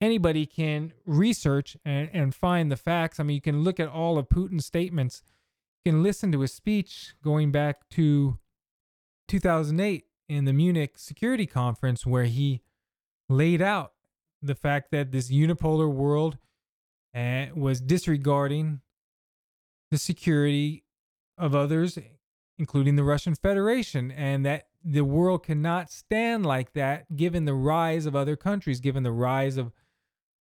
anybody 0.00 0.46
can 0.46 0.92
research 1.06 1.76
and, 1.84 2.10
and 2.12 2.34
find 2.34 2.70
the 2.70 2.76
facts. 2.76 3.18
I 3.18 3.22
mean, 3.22 3.34
you 3.34 3.40
can 3.40 3.62
look 3.62 3.80
at 3.80 3.88
all 3.88 4.18
of 4.18 4.28
Putin's 4.28 4.66
statements, 4.66 5.22
you 5.84 5.92
can 5.92 6.02
listen 6.02 6.30
to 6.32 6.40
his 6.40 6.52
speech 6.52 7.14
going 7.22 7.50
back 7.50 7.88
to 7.90 8.38
2008 9.28 10.04
in 10.28 10.44
the 10.44 10.52
Munich 10.52 10.98
Security 10.98 11.46
Conference, 11.46 12.06
where 12.06 12.24
he 12.24 12.62
laid 13.28 13.62
out 13.62 13.92
the 14.42 14.54
fact 14.54 14.90
that 14.92 15.12
this 15.12 15.30
unipolar 15.30 15.92
world 15.92 16.38
uh, 17.14 17.46
was 17.54 17.80
disregarding 17.80 18.80
the 19.90 19.98
security 19.98 20.84
of 21.36 21.54
others, 21.54 21.98
including 22.58 22.96
the 22.96 23.04
Russian 23.04 23.34
Federation, 23.34 24.10
and 24.10 24.44
that 24.44 24.66
the 24.84 25.04
world 25.04 25.44
cannot 25.44 25.90
stand 25.90 26.46
like 26.46 26.72
that 26.72 27.16
given 27.16 27.44
the 27.44 27.54
rise 27.54 28.06
of 28.06 28.14
other 28.14 28.36
countries, 28.36 28.80
given 28.80 29.02
the 29.02 29.12
rise 29.12 29.56
of, 29.56 29.72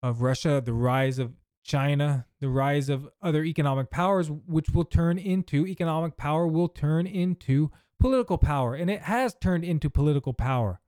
of 0.03 0.21
Russia, 0.21 0.61
the 0.63 0.73
rise 0.73 1.19
of 1.19 1.33
China, 1.63 2.25
the 2.39 2.49
rise 2.49 2.89
of 2.89 3.09
other 3.21 3.43
economic 3.43 3.89
powers, 3.89 4.29
which 4.29 4.69
will 4.69 4.85
turn 4.85 5.17
into 5.17 5.67
economic 5.67 6.15
power, 6.15 6.47
will 6.47 6.69
turn 6.69 7.05
into 7.05 7.71
political 7.99 8.37
power. 8.37 8.73
And 8.75 8.89
it 8.89 9.01
has 9.01 9.35
turned 9.35 9.63
into 9.63 9.89
political 9.89 10.33
power. 10.33 10.79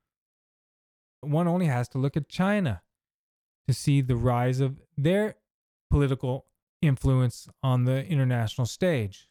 One 1.21 1.47
only 1.47 1.65
has 1.65 1.89
to 1.89 1.97
look 1.97 2.15
at 2.15 2.29
China 2.29 2.81
to 3.67 3.73
see 3.73 4.01
the 4.01 4.15
rise 4.15 4.59
of 4.59 4.81
their 4.97 5.35
political 5.89 6.45
influence 6.81 7.47
on 7.61 7.83
the 7.83 8.05
international 8.05 8.65
stage. 8.65 9.27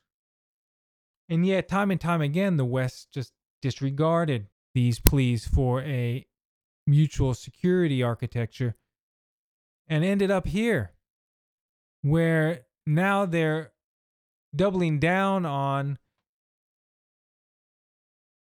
And 1.29 1.47
yet, 1.47 1.69
time 1.69 1.91
and 1.91 2.01
time 2.01 2.21
again, 2.21 2.57
the 2.57 2.65
West 2.65 3.09
just 3.13 3.33
disregarded 3.61 4.49
these 4.75 5.01
pleas 5.01 5.47
for 5.47 5.83
a 5.83 6.27
mutual 6.87 7.35
security 7.35 8.03
architecture 8.03 8.77
and 9.89 10.05
ended 10.05 10.31
up 10.31 10.47
here 10.47 10.93
where 12.03 12.67
now 12.87 13.27
they're 13.27 13.73
doubling 14.55 14.99
down 14.99 15.45
on 15.45 15.99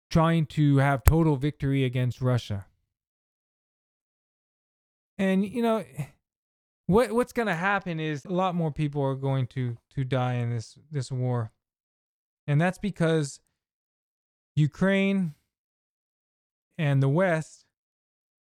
trying 0.10 0.46
to 0.46 0.78
have 0.78 1.04
total 1.04 1.36
victory 1.36 1.84
against 1.84 2.22
Russia. 2.22 2.66
And 5.22 5.46
you 5.46 5.62
know 5.62 5.86
what 6.88 7.12
what's 7.12 7.32
going 7.32 7.48
to 7.48 7.54
happen 7.54 8.00
is 8.00 8.26
a 8.26 8.34
lot 8.34 8.56
more 8.56 8.72
people 8.72 9.04
are 9.04 9.14
going 9.14 9.46
to 9.48 9.78
to 9.94 10.04
die 10.04 10.34
in 10.34 10.50
this 10.50 10.80
this 10.92 11.12
war. 11.12 11.52
And 12.48 12.60
that's 12.60 12.80
because 12.80 13.40
Ukraine 14.56 15.36
and 16.76 17.04
the 17.04 17.08
West 17.08 17.66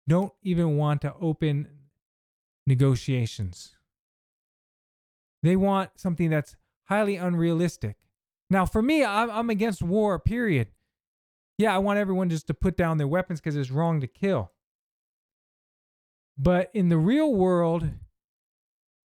don't 0.07 0.31
even 0.41 0.77
want 0.77 1.01
to 1.01 1.13
open 1.19 1.67
negotiations. 2.65 3.75
They 5.43 5.57
want 5.57 5.91
something 5.97 6.29
that's 6.29 6.55
highly 6.85 7.17
unrealistic. 7.17 7.97
Now, 8.49 8.65
for 8.65 8.81
me, 8.81 9.03
I'm, 9.03 9.29
I'm 9.29 9.49
against 9.49 9.83
war, 9.83 10.17
period. 10.17 10.69
Yeah, 11.57 11.75
I 11.75 11.79
want 11.79 11.99
everyone 11.99 12.29
just 12.29 12.47
to 12.47 12.53
put 12.53 12.77
down 12.77 12.97
their 12.97 13.07
weapons 13.07 13.41
because 13.41 13.57
it's 13.57 13.69
wrong 13.69 13.99
to 13.99 14.07
kill. 14.07 14.53
But 16.39 16.71
in 16.73 16.87
the 16.87 16.97
real 16.97 17.33
world, 17.33 17.89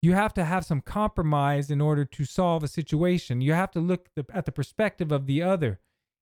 you 0.04 0.14
have 0.14 0.36
to 0.36 0.46
have 0.46 0.66
some 0.66 0.82
compromise 0.82 1.72
in 1.72 1.82
order 1.82 2.06
to 2.06 2.26
solve 2.26 2.64
a 2.64 2.68
situation. 2.68 3.42
You 3.42 3.54
have 3.54 3.72
to 3.72 3.80
look 3.80 4.10
at 4.32 4.46
the 4.46 4.52
perspective 4.52 5.12
of 5.12 5.26
the 5.26 5.42
other 5.42 5.80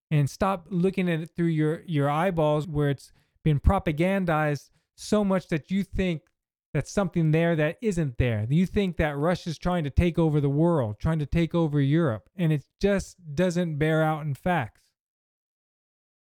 and 0.09 0.29
stop 0.29 0.67
looking 0.69 1.09
at 1.09 1.19
it 1.19 1.31
through 1.35 1.47
your, 1.47 1.83
your 1.85 2.09
eyeballs 2.09 2.65
where 2.65 2.89
it's 2.89 3.11
been 3.43 3.59
propagandized 3.59 4.69
so 4.95 5.25
much 5.25 5.49
that 5.49 5.69
you 5.69 5.83
think 5.83 6.21
that's 6.73 6.91
something 6.91 7.31
there 7.31 7.55
that 7.57 7.77
isn't 7.81 8.17
there. 8.17 8.47
You 8.49 8.65
think 8.65 8.95
that 8.97 9.17
Russia's 9.17 9.57
trying 9.57 9.83
to 9.83 9.89
take 9.89 10.17
over 10.17 10.39
the 10.39 10.49
world, 10.49 10.97
trying 10.99 11.19
to 11.19 11.25
take 11.25 11.53
over 11.53 11.81
Europe, 11.81 12.29
and 12.37 12.53
it 12.53 12.63
just 12.79 13.17
doesn't 13.35 13.77
bear 13.77 14.01
out 14.01 14.21
in 14.21 14.35
facts. 14.35 14.81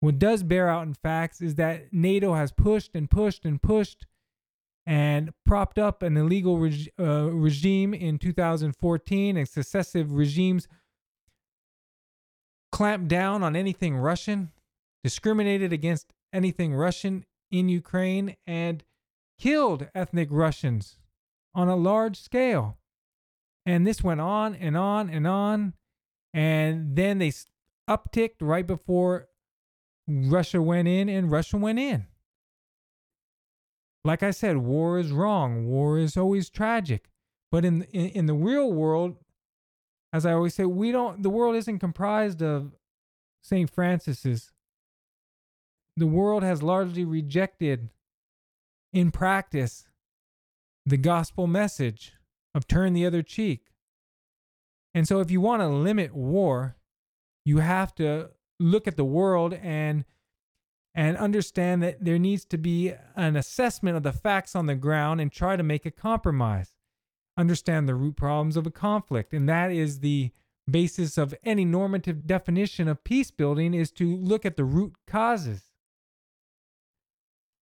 What 0.01 0.19
does 0.19 0.43
bear 0.43 0.69
out 0.69 0.87
in 0.87 0.95
facts 0.95 1.41
is 1.41 1.55
that 1.57 1.93
NATO 1.93 2.35
has 2.35 2.51
pushed 2.51 2.97
and 2.97 3.09
pushed 3.09 3.45
and 3.45 3.63
pushed 3.63 4.07
and 4.87 5.31
propped 5.47 5.79
up 5.79 6.03
an 6.03 6.17
illegal 6.17 6.55
uh, 6.99 7.31
regime 7.31 7.95
in 7.95 8.19
2014 8.19 9.37
and 9.37 9.49
successive 9.49 10.13
regimes 10.13 10.67
clamped 12.73 13.09
down 13.09 13.43
on 13.43 13.55
anything 13.55 13.97
Russian, 13.97 14.51
discriminated 15.05 15.73
against 15.73 16.13
anything 16.33 16.75
Russian 16.75 17.25
in 17.51 17.69
Ukraine, 17.69 18.35
and 18.47 18.83
killed 19.39 19.89
ethnic 19.95 20.29
Russians 20.31 20.97
on 21.55 21.69
a 21.69 21.77
large 21.77 22.19
scale. 22.19 22.79
And 23.65 23.87
this 23.87 24.03
went 24.03 24.21
on 24.21 24.55
and 24.55 24.77
on 24.77 25.11
and 25.11 25.27
on. 25.27 25.75
And 26.35 26.97
then 26.97 27.19
they 27.19 27.33
upticked 27.89 28.37
right 28.41 28.67
before 28.67 29.29
Russia 30.09 30.61
went 30.61 30.89
in, 30.89 31.09
and 31.09 31.31
Russia 31.31 31.57
went 31.57 31.79
in. 31.79 32.07
Like 34.05 34.23
I 34.23 34.31
said, 34.31 34.59
war 34.59 34.99
is 34.99 35.13
wrong. 35.13 35.67
War 35.67 35.99
is 35.99 36.17
always 36.17 36.51
tragic. 36.51 37.09
But 37.51 37.65
in, 37.65 37.83
in, 37.93 38.07
in 38.09 38.27
the 38.27 38.35
real 38.35 38.73
world, 38.73 39.17
as 40.13 40.27
I 40.27 40.33
always 40.33 40.55
say, 40.55 40.65
we 40.65 40.93
don't. 40.93 41.23
The 41.23 41.31
world 41.31 41.57
isn't 41.57 41.79
comprised 41.79 42.43
of 42.43 42.73
Saint 43.43 43.71
Francis's. 43.71 44.53
The 45.97 46.07
world 46.07 46.43
has 46.43 46.63
largely 46.63 47.05
rejected 47.05 47.91
in 48.93 49.11
practice 49.11 49.89
the 50.85 50.97
gospel 50.97 51.47
message 51.47 52.13
of 52.55 52.67
turn 52.67 52.93
the 52.93 53.07
other 53.07 53.23
cheek. 53.23 53.67
And 54.95 55.07
so, 55.07 55.21
if 55.21 55.31
you 55.31 55.41
want 55.41 55.63
to 55.63 55.69
limit 55.69 56.15
war, 56.15 56.77
you 57.45 57.59
have 57.59 57.95
to 57.97 58.31
look 58.61 58.87
at 58.87 58.97
the 58.97 59.05
world 59.05 59.55
and 59.55 60.05
and 60.95 61.17
understand 61.17 61.83
that 61.83 62.05
there 62.05 62.19
needs 62.19 62.45
to 62.45 62.59
be 62.59 62.93
an 63.17 63.37
assessment 63.37 63.97
of 63.97 64.03
the 64.03 64.13
facts 64.13 64.55
on 64.55 64.67
the 64.67 64.75
ground 64.75 65.21
and 65.21 65.33
try 65.33 65.57
to 65.57 65.63
make 65.63 65.87
a 65.87 65.91
compromise. 65.91 66.73
Understand 67.37 67.89
the 67.89 67.95
root 67.95 68.17
problems 68.17 68.57
of 68.57 68.67
a 68.67 68.71
conflict, 68.71 69.33
and 69.33 69.49
that 69.49 69.71
is 69.73 70.01
the 70.01 70.31
basis 70.71 71.17
of 71.17 71.35
any 71.45 71.65
normative 71.65 72.27
definition 72.27 72.89
of 72.89 73.05
peace 73.05 73.31
building 73.31 73.75
is 73.75 73.91
to 73.91 74.17
look 74.17 74.45
at 74.45 74.57
the 74.57 74.65
root 74.65 74.93
causes. 75.07 75.63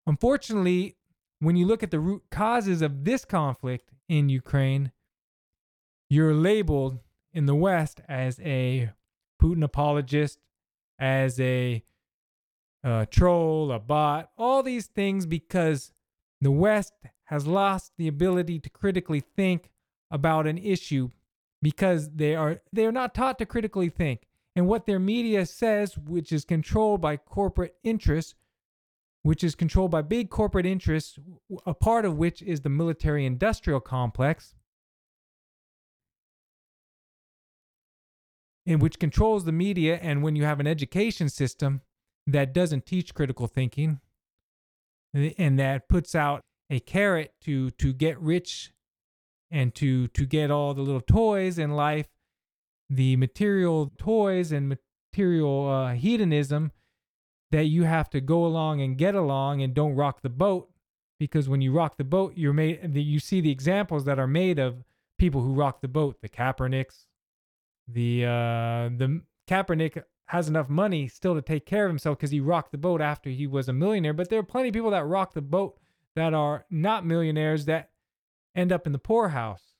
Unfortunately, 0.07 0.97
when 1.39 1.55
you 1.55 1.65
look 1.65 1.83
at 1.83 1.91
the 1.91 1.99
root 1.99 2.23
causes 2.31 2.81
of 2.81 3.05
this 3.05 3.25
conflict 3.25 3.91
in 4.09 4.27
Ukraine, 4.27 4.91
you're 6.09 6.33
labeled 6.33 6.99
in 7.31 7.45
the 7.45 7.55
West 7.55 8.01
as 8.09 8.39
a 8.39 8.89
Putin 9.41 9.63
apologist, 9.63 10.39
as 10.97 11.39
a, 11.39 11.83
a 12.83 13.07
troll, 13.09 13.71
a 13.71 13.79
bot, 13.79 14.29
all 14.37 14.63
these 14.63 14.87
things 14.87 15.25
because 15.25 15.91
the 16.41 16.51
West 16.51 16.93
has 17.25 17.45
lost 17.45 17.91
the 17.97 18.07
ability 18.07 18.59
to 18.59 18.69
critically 18.69 19.19
think 19.19 19.69
about 20.11 20.47
an 20.47 20.57
issue 20.57 21.09
because 21.61 22.09
they 22.11 22.35
are 22.35 22.61
they 22.71 22.85
are 22.85 22.91
not 22.91 23.13
taught 23.13 23.37
to 23.39 23.45
critically 23.45 23.89
think. 23.89 24.27
And 24.55 24.67
what 24.67 24.85
their 24.85 24.99
media 24.99 25.45
says, 25.45 25.97
which 25.97 26.31
is 26.31 26.43
controlled 26.43 27.01
by 27.01 27.17
corporate 27.17 27.75
interests, 27.83 28.35
which 29.21 29.43
is 29.43 29.55
controlled 29.55 29.91
by 29.91 30.01
big 30.01 30.29
corporate 30.29 30.65
interests, 30.65 31.19
a 31.65 31.73
part 31.73 32.05
of 32.05 32.17
which 32.17 32.41
is 32.41 32.61
the 32.61 32.69
military 32.69 33.25
industrial 33.25 33.79
complex, 33.79 34.55
and 38.65 38.81
which 38.81 38.99
controls 38.99 39.45
the 39.45 39.51
media. 39.51 39.99
And 40.01 40.23
when 40.23 40.35
you 40.35 40.45
have 40.45 40.59
an 40.59 40.67
education 40.67 41.29
system 41.29 41.81
that 42.31 42.53
doesn't 42.53 42.85
teach 42.85 43.13
critical 43.13 43.47
thinking 43.47 43.99
and 45.13 45.59
that 45.59 45.89
puts 45.89 46.13
out 46.15 46.41
a 46.69 46.79
carrot 46.79 47.33
to 47.41 47.71
to 47.71 47.93
get 47.93 48.19
rich 48.19 48.71
and 49.51 49.73
to 49.75 50.07
to 50.09 50.25
get 50.25 50.51
all 50.51 50.73
the 50.73 50.81
little 50.81 51.01
toys 51.01 51.57
in 51.57 51.71
life 51.71 52.07
the 52.89 53.15
material 53.15 53.91
toys 53.97 54.51
and 54.51 54.77
material 55.13 55.69
uh, 55.69 55.93
hedonism 55.93 56.71
that 57.51 57.65
you 57.65 57.83
have 57.83 58.09
to 58.09 58.21
go 58.21 58.45
along 58.45 58.81
and 58.81 58.97
get 58.97 59.15
along 59.15 59.61
and 59.61 59.73
don't 59.73 59.95
rock 59.95 60.21
the 60.21 60.29
boat 60.29 60.69
because 61.19 61.49
when 61.49 61.61
you 61.61 61.71
rock 61.71 61.97
the 61.97 62.03
boat 62.03 62.33
you're 62.35 62.53
made 62.53 62.95
you 62.95 63.19
see 63.19 63.41
the 63.41 63.51
examples 63.51 64.05
that 64.05 64.19
are 64.19 64.27
made 64.27 64.59
of 64.59 64.83
people 65.17 65.41
who 65.41 65.53
rock 65.53 65.81
the 65.81 65.87
boat 65.87 66.17
the 66.21 66.29
Kaepernicks 66.29 67.05
the 67.87 68.25
uh 68.25 68.89
the 68.95 69.21
Kaepernick 69.47 70.03
has 70.29 70.47
enough 70.47 70.69
money 70.69 71.07
still 71.07 71.35
to 71.35 71.41
take 71.41 71.65
care 71.65 71.85
of 71.85 71.91
himself 71.91 72.17
because 72.17 72.31
he 72.31 72.39
rocked 72.39 72.71
the 72.71 72.77
boat 72.77 73.01
after 73.01 73.29
he 73.29 73.47
was 73.47 73.67
a 73.67 73.73
millionaire 73.73 74.13
but 74.13 74.29
there 74.29 74.39
are 74.39 74.43
plenty 74.43 74.69
of 74.69 74.73
people 74.73 74.91
that 74.91 75.05
rock 75.05 75.33
the 75.33 75.41
boat 75.41 75.77
that 76.15 76.33
are 76.33 76.65
not 76.69 77.05
millionaires 77.05 77.65
that 77.65 77.89
end 78.55 78.71
up 78.71 78.85
in 78.85 78.93
the 78.93 78.99
poorhouse 78.99 79.73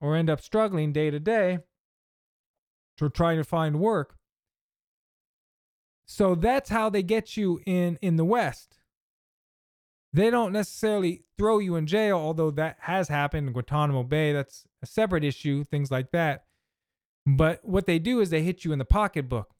or 0.00 0.16
end 0.16 0.30
up 0.30 0.40
struggling 0.40 0.92
day 0.92 1.10
to 1.10 1.18
day 1.20 1.58
to 2.96 3.08
trying 3.10 3.36
to 3.36 3.44
find 3.44 3.80
work 3.80 4.16
so 6.06 6.36
that's 6.36 6.70
how 6.70 6.88
they 6.88 7.02
get 7.02 7.36
you 7.36 7.60
in 7.66 7.98
in 8.00 8.16
the 8.16 8.24
West. 8.24 8.78
They 10.12 10.30
don't 10.30 10.52
necessarily 10.52 11.24
throw 11.36 11.58
you 11.58 11.74
in 11.74 11.86
jail, 11.86 12.16
although 12.16 12.52
that 12.52 12.76
has 12.82 13.08
happened 13.08 13.48
in 13.48 13.52
Guantanamo 13.52 14.04
Bay. 14.04 14.32
That's 14.32 14.64
a 14.82 14.86
separate 14.86 15.24
issue, 15.24 15.64
things 15.64 15.90
like 15.90 16.12
that. 16.12 16.44
But 17.26 17.60
what 17.64 17.86
they 17.86 17.98
do 17.98 18.20
is 18.20 18.30
they 18.30 18.42
hit 18.42 18.64
you 18.64 18.72
in 18.72 18.78
the 18.78 18.84
pocketbook 18.84 19.52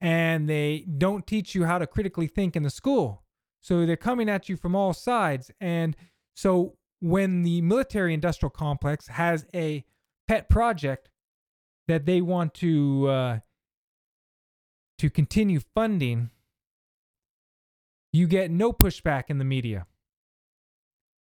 and 0.00 0.48
they 0.48 0.84
don't 0.98 1.26
teach 1.26 1.54
you 1.54 1.64
how 1.64 1.78
to 1.78 1.86
critically 1.86 2.26
think 2.26 2.56
in 2.56 2.62
the 2.62 2.70
school. 2.70 3.22
So 3.60 3.86
they're 3.86 3.96
coming 3.96 4.28
at 4.28 4.48
you 4.48 4.56
from 4.56 4.74
all 4.76 4.92
sides. 4.92 5.50
And 5.60 5.96
so 6.34 6.76
when 7.00 7.42
the 7.42 7.60
military 7.62 8.14
industrial 8.14 8.50
complex 8.50 9.08
has 9.08 9.46
a 9.54 9.84
pet 10.28 10.48
project 10.48 11.10
that 11.88 12.06
they 12.06 12.20
want 12.20 12.54
to 12.54 13.08
uh, 13.08 13.38
to 14.98 15.10
continue 15.10 15.60
funding, 15.74 16.30
you 18.12 18.26
get 18.26 18.50
no 18.50 18.72
pushback 18.72 19.24
in 19.28 19.38
the 19.38 19.44
media. 19.44 19.86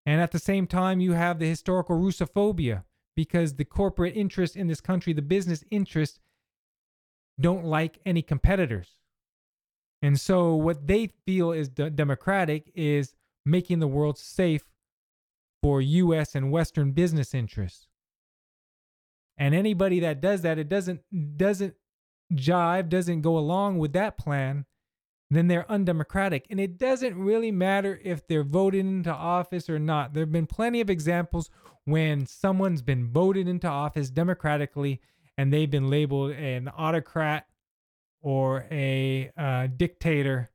And 0.04 0.20
at 0.20 0.32
the 0.32 0.38
same 0.38 0.66
time, 0.66 1.00
you 1.00 1.12
have 1.12 1.38
the 1.38 1.46
historical 1.46 1.96
Russophobia 1.96 2.84
because 3.14 3.54
the 3.54 3.64
corporate 3.64 4.16
interests 4.16 4.56
in 4.56 4.66
this 4.66 4.80
country, 4.80 5.12
the 5.12 5.22
business 5.22 5.64
interests, 5.70 6.18
don't 7.40 7.64
like 7.64 7.98
any 8.04 8.22
competitors. 8.22 8.96
And 10.00 10.20
so, 10.20 10.54
what 10.54 10.86
they 10.86 11.12
feel 11.24 11.52
is 11.52 11.68
d- 11.68 11.90
democratic 11.90 12.70
is 12.74 13.14
making 13.44 13.78
the 13.78 13.86
world 13.86 14.18
safe 14.18 14.64
for 15.62 15.80
US 15.80 16.34
and 16.34 16.50
Western 16.50 16.92
business 16.92 17.34
interests. 17.34 17.86
And 19.38 19.54
anybody 19.54 20.00
that 20.00 20.20
does 20.20 20.42
that, 20.42 20.58
it 20.58 20.68
doesn't 20.68 21.00
doesn't 21.36 21.74
jive, 22.34 22.88
doesn't 22.88 23.22
go 23.22 23.38
along 23.38 23.78
with 23.78 23.92
that 23.92 24.18
plan, 24.18 24.66
then 25.30 25.48
they're 25.48 25.70
undemocratic. 25.70 26.46
And 26.50 26.60
it 26.60 26.78
doesn't 26.78 27.16
really 27.16 27.50
matter 27.50 28.00
if 28.02 28.26
they're 28.26 28.44
voted 28.44 28.84
into 28.84 29.12
office 29.12 29.70
or 29.70 29.78
not. 29.78 30.12
There 30.12 30.22
have 30.22 30.32
been 30.32 30.46
plenty 30.46 30.80
of 30.80 30.90
examples 30.90 31.50
when 31.84 32.26
someone's 32.26 32.82
been 32.82 33.10
voted 33.10 33.48
into 33.48 33.68
office 33.68 34.10
democratically 34.10 35.00
and 35.36 35.52
they've 35.52 35.70
been 35.70 35.88
labeled 35.90 36.32
an 36.32 36.68
autocrat 36.68 37.46
or 38.20 38.66
a 38.70 39.30
uh, 39.36 39.68
dictator 39.76 40.50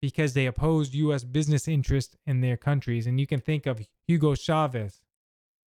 because 0.00 0.34
they 0.34 0.46
opposed 0.46 0.94
U.S. 0.94 1.24
business 1.24 1.68
interests 1.68 2.16
in 2.26 2.40
their 2.40 2.56
countries. 2.56 3.06
And 3.06 3.20
you 3.20 3.26
can 3.26 3.40
think 3.40 3.66
of 3.66 3.86
Hugo 4.06 4.34
Chavez. 4.34 5.00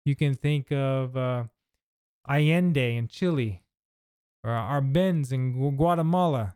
You 0.05 0.15
can 0.15 0.35
think 0.35 0.71
of 0.71 1.17
uh, 1.17 1.45
Allende 2.27 2.95
in 2.95 3.07
Chile 3.07 3.63
or 4.43 4.51
Arbenz 4.51 5.31
in 5.31 5.75
Guatemala. 5.75 6.55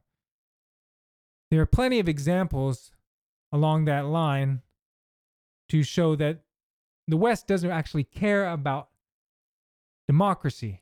There 1.51 1.61
are 1.61 1.67
plenty 1.67 1.99
of 1.99 2.07
examples 2.07 2.91
along 3.51 3.86
that 3.86 4.05
line 4.05 4.61
to 5.69 5.84
show 5.84 6.15
that 6.15 6.41
the 7.07 7.17
West 7.17 7.47
doesn't 7.47 7.69
actually 7.69 8.03
care 8.03 8.47
about 8.47 8.89
democracy. 10.07 10.81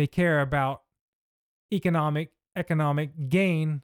They 0.00 0.06
care 0.06 0.40
about 0.40 0.80
economic 1.70 2.30
economic 2.56 3.28
gain, 3.28 3.82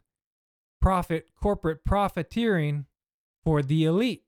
profit, 0.81 1.29
corporate 1.39 1.85
profiteering 1.85 2.87
for 3.45 3.61
the 3.61 3.85
elite. 3.85 4.25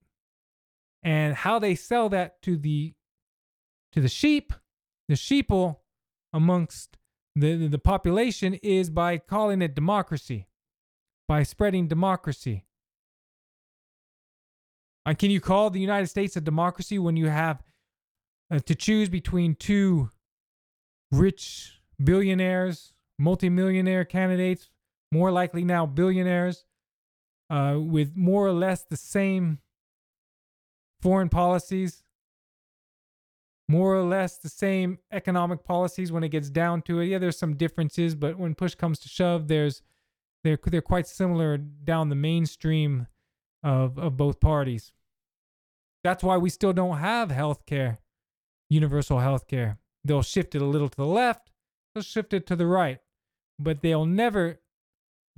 And 1.02 1.34
how 1.34 1.58
they 1.58 1.74
sell 1.74 2.10
that 2.10 2.42
to 2.42 2.58
the 2.58 2.92
to 3.92 4.02
the 4.02 4.08
sheep, 4.10 4.52
the 5.08 5.14
sheeple 5.14 5.78
amongst 6.30 6.98
the, 7.34 7.66
the 7.68 7.78
population 7.78 8.52
is 8.62 8.90
by 8.90 9.16
calling 9.16 9.62
it 9.62 9.74
democracy, 9.74 10.46
by 11.26 11.42
spreading 11.42 11.88
democracy. 11.88 12.66
And 15.06 15.18
can 15.18 15.30
you 15.30 15.40
call 15.40 15.70
the 15.70 15.80
United 15.80 16.08
States 16.08 16.36
a 16.36 16.42
democracy 16.42 16.98
when 16.98 17.16
you 17.16 17.28
have 17.28 17.62
uh, 18.50 18.58
to 18.58 18.74
choose 18.74 19.08
between 19.08 19.54
two 19.54 20.10
rich 21.10 21.77
billionaires, 22.02 22.92
multimillionaire 23.18 24.04
candidates, 24.04 24.70
more 25.12 25.30
likely 25.30 25.64
now 25.64 25.86
billionaires, 25.86 26.64
uh, 27.50 27.76
with 27.78 28.16
more 28.16 28.46
or 28.46 28.52
less 28.52 28.82
the 28.82 28.96
same 28.96 29.58
foreign 31.00 31.28
policies, 31.28 32.02
more 33.68 33.94
or 33.94 34.02
less 34.02 34.38
the 34.38 34.48
same 34.48 34.98
economic 35.12 35.64
policies 35.64 36.10
when 36.10 36.24
it 36.24 36.30
gets 36.30 36.50
down 36.50 36.82
to 36.82 37.00
it. 37.00 37.06
Yeah, 37.06 37.18
there's 37.18 37.38
some 37.38 37.56
differences, 37.56 38.14
but 38.14 38.38
when 38.38 38.54
push 38.54 38.74
comes 38.74 38.98
to 39.00 39.08
shove, 39.08 39.48
there's 39.48 39.82
they're 40.44 40.58
they're 40.66 40.80
quite 40.80 41.06
similar 41.06 41.58
down 41.58 42.08
the 42.08 42.14
mainstream 42.14 43.06
of 43.62 43.98
of 43.98 44.16
both 44.16 44.40
parties. 44.40 44.92
That's 46.04 46.22
why 46.22 46.36
we 46.36 46.48
still 46.50 46.72
don't 46.72 46.98
have 46.98 47.30
health 47.30 47.66
care, 47.66 47.98
universal 48.70 49.18
health 49.18 49.46
care. 49.48 49.78
They'll 50.04 50.22
shift 50.22 50.54
it 50.54 50.62
a 50.62 50.66
little 50.66 50.88
to 50.88 50.96
the 50.96 51.06
left, 51.06 51.50
shift 52.02 52.32
it 52.32 52.46
to 52.46 52.56
the 52.56 52.66
right, 52.66 52.98
but 53.58 53.82
they'll 53.82 54.06
never 54.06 54.60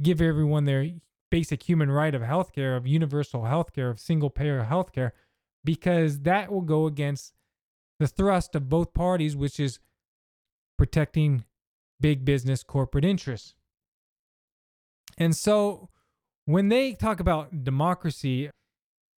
give 0.02 0.20
everyone 0.20 0.64
their 0.64 0.86
basic 1.30 1.62
human 1.62 1.90
right 1.90 2.14
of 2.14 2.22
healthcare, 2.22 2.76
of 2.76 2.86
universal 2.86 3.42
healthcare, 3.42 3.90
of 3.90 4.00
single 4.00 4.30
payer 4.30 4.66
healthcare, 4.68 5.12
because 5.64 6.20
that 6.20 6.50
will 6.50 6.62
go 6.62 6.86
against 6.86 7.34
the 7.98 8.06
thrust 8.06 8.54
of 8.54 8.68
both 8.68 8.94
parties, 8.94 9.36
which 9.36 9.61
is 9.61 9.78
protecting 10.78 11.44
big 12.00 12.24
business 12.24 12.62
corporate 12.62 13.04
interests. 13.04 13.54
And 15.18 15.36
so 15.36 15.90
when 16.46 16.68
they 16.68 16.94
talk 16.94 17.20
about 17.20 17.62
democracy, 17.62 18.50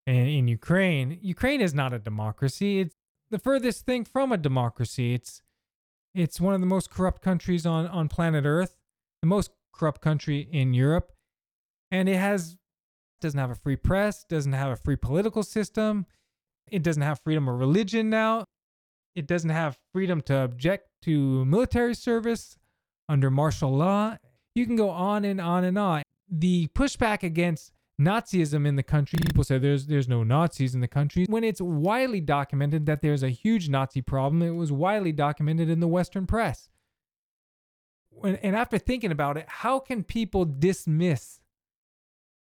in, 0.06 0.14
in 0.14 0.48
Ukraine, 0.48 1.18
Ukraine 1.22 1.60
is 1.60 1.74
not 1.74 1.92
a 1.92 1.98
democracy. 1.98 2.80
It's 2.80 2.96
the 3.30 3.38
furthest 3.38 3.86
thing 3.86 4.04
from 4.04 4.32
a 4.32 4.36
democracy. 4.36 5.14
It's 5.14 5.42
it's 6.14 6.40
one 6.40 6.54
of 6.54 6.60
the 6.60 6.66
most 6.66 6.90
corrupt 6.90 7.22
countries 7.22 7.66
on, 7.66 7.86
on 7.86 8.08
planet 8.08 8.44
Earth, 8.44 8.76
the 9.22 9.28
most 9.28 9.50
corrupt 9.72 10.00
country 10.00 10.48
in 10.50 10.74
Europe. 10.74 11.12
And 11.90 12.08
it 12.08 12.16
has 12.16 12.56
doesn't 13.20 13.38
have 13.38 13.50
a 13.50 13.54
free 13.54 13.76
press, 13.76 14.24
doesn't 14.24 14.52
have 14.52 14.72
a 14.72 14.76
free 14.76 14.96
political 14.96 15.44
system, 15.44 16.06
it 16.70 16.82
doesn't 16.82 17.02
have 17.02 17.20
freedom 17.20 17.48
of 17.48 17.60
religion 17.60 18.10
now. 18.10 18.44
It 19.14 19.26
doesn't 19.26 19.50
have 19.50 19.78
freedom 19.92 20.22
to 20.22 20.38
object 20.38 20.88
to 21.02 21.44
military 21.44 21.94
service 21.94 22.56
under 23.08 23.30
martial 23.30 23.70
law. 23.76 24.16
You 24.54 24.64
can 24.64 24.76
go 24.76 24.88
on 24.88 25.24
and 25.26 25.40
on 25.40 25.64
and 25.64 25.78
on. 25.78 26.02
The 26.30 26.68
pushback 26.68 27.22
against 27.22 27.72
Nazism 28.04 28.66
in 28.66 28.76
the 28.76 28.82
country. 28.82 29.18
People 29.24 29.44
say 29.44 29.58
there's 29.58 29.86
there's 29.86 30.08
no 30.08 30.22
Nazis 30.22 30.74
in 30.74 30.80
the 30.80 30.88
country. 30.88 31.26
When 31.28 31.44
it's 31.44 31.60
widely 31.60 32.20
documented 32.20 32.86
that 32.86 33.02
there's 33.02 33.22
a 33.22 33.30
huge 33.30 33.68
Nazi 33.68 34.02
problem, 34.02 34.42
it 34.42 34.50
was 34.50 34.72
widely 34.72 35.12
documented 35.12 35.68
in 35.68 35.80
the 35.80 35.88
Western 35.88 36.26
press. 36.26 36.68
And 38.22 38.54
after 38.54 38.78
thinking 38.78 39.10
about 39.10 39.36
it, 39.36 39.46
how 39.48 39.78
can 39.78 40.04
people 40.04 40.44
dismiss 40.44 41.40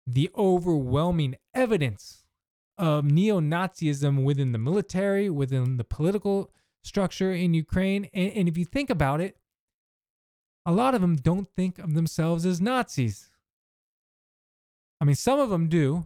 the 0.05 0.29
overwhelming 0.37 1.35
evidence 1.53 2.23
of 2.77 3.05
neo 3.05 3.41
Nazism 3.41 4.23
within 4.23 4.51
the 4.51 4.59
military, 4.59 5.29
within 5.29 5.77
the 5.77 5.83
political 5.83 6.51
structure 6.83 7.33
in 7.33 7.53
Ukraine? 7.53 8.07
And, 8.13 8.31
and 8.33 8.47
if 8.47 8.57
you 8.57 8.65
think 8.65 8.89
about 8.89 9.19
it, 9.19 9.37
a 10.65 10.71
lot 10.71 10.93
of 10.93 11.01
them 11.01 11.15
don't 11.15 11.49
think 11.55 11.79
of 11.79 11.93
themselves 11.93 12.45
as 12.45 12.61
Nazis. 12.61 13.29
I 14.99 15.05
mean, 15.05 15.15
some 15.15 15.39
of 15.39 15.49
them 15.49 15.67
do. 15.67 16.05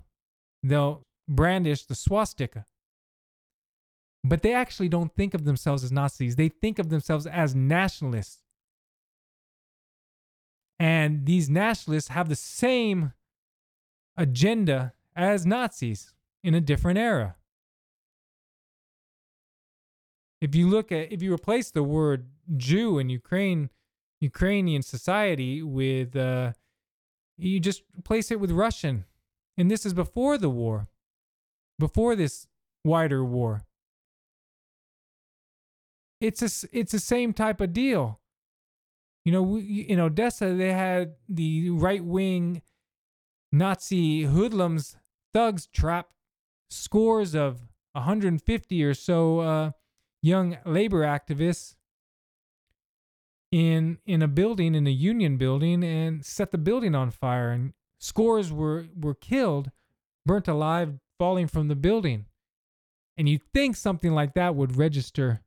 They'll 0.63 1.03
brandish 1.27 1.85
the 1.85 1.95
swastika. 1.95 2.65
But 4.23 4.43
they 4.43 4.53
actually 4.53 4.89
don't 4.89 5.13
think 5.15 5.33
of 5.33 5.45
themselves 5.45 5.83
as 5.83 5.91
Nazis. 5.91 6.35
They 6.35 6.49
think 6.49 6.77
of 6.77 6.89
themselves 6.89 7.25
as 7.25 7.55
nationalists. 7.55 8.43
And 10.79 11.25
these 11.25 11.49
nationalists 11.49 12.09
have 12.09 12.29
the 12.29 12.35
same 12.35 13.13
agenda 14.17 14.93
as 15.15 15.45
Nazis 15.45 16.13
in 16.43 16.53
a 16.53 16.61
different 16.61 16.99
era. 16.99 17.35
If 20.39 20.55
you 20.55 20.67
look 20.67 20.91
at, 20.91 21.11
if 21.11 21.21
you 21.21 21.33
replace 21.33 21.69
the 21.69 21.83
word 21.83 22.27
Jew 22.57 22.97
in 22.97 23.09
Ukraine, 23.09 23.69
Ukrainian 24.19 24.81
society 24.81 25.61
with 25.61 26.15
uh, 26.15 26.53
you 27.41 27.59
just 27.59 27.83
place 28.03 28.31
it 28.31 28.39
with 28.39 28.51
Russian. 28.51 29.05
And 29.57 29.69
this 29.69 29.85
is 29.85 29.93
before 29.93 30.37
the 30.37 30.49
war, 30.49 30.87
before 31.79 32.15
this 32.15 32.47
wider 32.83 33.23
war. 33.23 33.63
It's 36.19 36.41
a, 36.41 36.67
it's 36.71 36.91
the 36.91 36.99
same 36.99 37.33
type 37.33 37.59
of 37.59 37.73
deal. 37.73 38.19
You 39.25 39.31
know, 39.31 39.41
we, 39.41 39.81
in 39.81 39.99
Odessa, 39.99 40.53
they 40.53 40.71
had 40.71 41.15
the 41.27 41.71
right 41.71 42.03
wing 42.03 42.61
Nazi 43.51 44.23
hoodlums, 44.23 44.95
thugs 45.33 45.67
trap 45.67 46.09
scores 46.69 47.35
of 47.35 47.61
150 47.93 48.83
or 48.83 48.93
so 48.93 49.39
uh, 49.39 49.71
young 50.21 50.57
labor 50.65 51.01
activists 51.01 51.75
in 53.51 53.97
in 54.05 54.21
a 54.21 54.27
building 54.27 54.75
in 54.75 54.87
a 54.87 54.91
union 54.91 55.37
building 55.37 55.83
and 55.83 56.25
set 56.25 56.51
the 56.51 56.57
building 56.57 56.95
on 56.95 57.11
fire 57.11 57.51
and 57.51 57.73
scores 57.99 58.51
were 58.51 58.85
were 58.95 59.13
killed 59.13 59.71
burnt 60.25 60.47
alive 60.47 60.99
falling 61.19 61.47
from 61.47 61.67
the 61.67 61.75
building. 61.75 62.25
And 63.17 63.27
you'd 63.27 63.43
think 63.53 63.75
something 63.75 64.13
like 64.13 64.33
that 64.33 64.55
would 64.55 64.77
register 64.77 65.41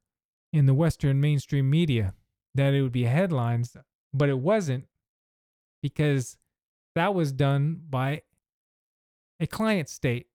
in 0.52 0.66
the 0.66 0.74
western 0.74 1.20
mainstream 1.20 1.68
media 1.70 2.14
that 2.54 2.74
it 2.74 2.82
would 2.82 2.92
be 2.92 3.04
headlines 3.04 3.76
but 4.12 4.28
it 4.28 4.38
wasn't 4.38 4.86
because 5.82 6.36
that 6.94 7.14
was 7.14 7.32
done 7.32 7.80
by 7.90 8.22
a 9.40 9.46
client 9.46 9.88
state. 9.88 10.28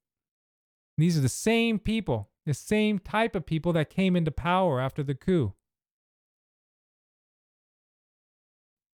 These 0.98 1.18
are 1.18 1.22
the 1.22 1.30
same 1.30 1.80
people 1.80 2.30
the 2.46 2.54
same 2.56 2.98
type 2.98 3.36
of 3.36 3.46
people 3.46 3.74
that 3.74 3.92
came 3.92 4.16
into 4.16 4.32
power 4.32 4.80
after 4.80 5.04
the 5.04 5.14
coup 5.14 5.54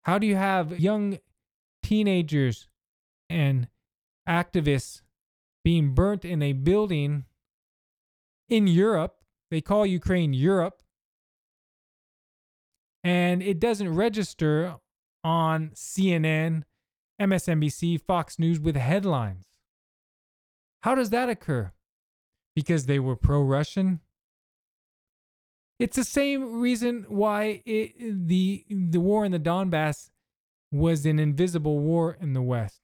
How 0.03 0.19
do 0.19 0.27
you 0.27 0.37
have 0.37 0.81
young 0.81 1.19
teenagers 1.83 2.69
and 3.31 3.69
activists 4.29 5.03
being 5.65 5.95
burnt 5.95 6.25
in 6.25 6.43
a 6.43 6.53
building 6.53 7.25
in 8.49 8.67
Europe? 8.67 9.17
They 9.51 9.61
call 9.61 9.87
Ukraine 9.87 10.33
Europe. 10.33 10.83
And 13.05 13.43
it 13.43 13.61
doesn't 13.61 13.95
register 13.95 14.77
on 15.25 15.71
CNN, 15.75 16.65
MSNBC, 17.21 18.01
Fox 18.01 18.39
News 18.39 18.61
with 18.61 18.77
headlines. 18.77 19.45
How 20.83 20.95
does 20.95 21.11
that 21.11 21.29
occur? 21.29 21.73
Because 22.55 22.87
they 22.87 22.99
were 22.99 23.17
pro 23.17 23.41
Russian? 23.43 24.01
It's 25.83 25.97
the 25.97 26.05
same 26.05 26.61
reason 26.61 27.07
why 27.09 27.63
it, 27.65 28.29
the 28.29 28.65
the 28.71 29.01
war 29.01 29.25
in 29.25 29.33
the 29.33 29.41
Donbass 29.41 30.11
was 30.71 31.05
an 31.05 31.19
invisible 31.19 31.79
war 31.81 32.17
in 32.21 32.33
the 32.33 32.43
West. 32.43 32.81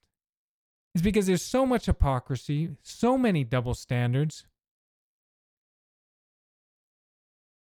It's 0.93 1.03
because 1.03 1.27
there's 1.27 1.41
so 1.41 1.65
much 1.65 1.85
hypocrisy, 1.85 2.69
so 2.81 3.17
many 3.17 3.43
double 3.43 3.73
standards 3.73 4.45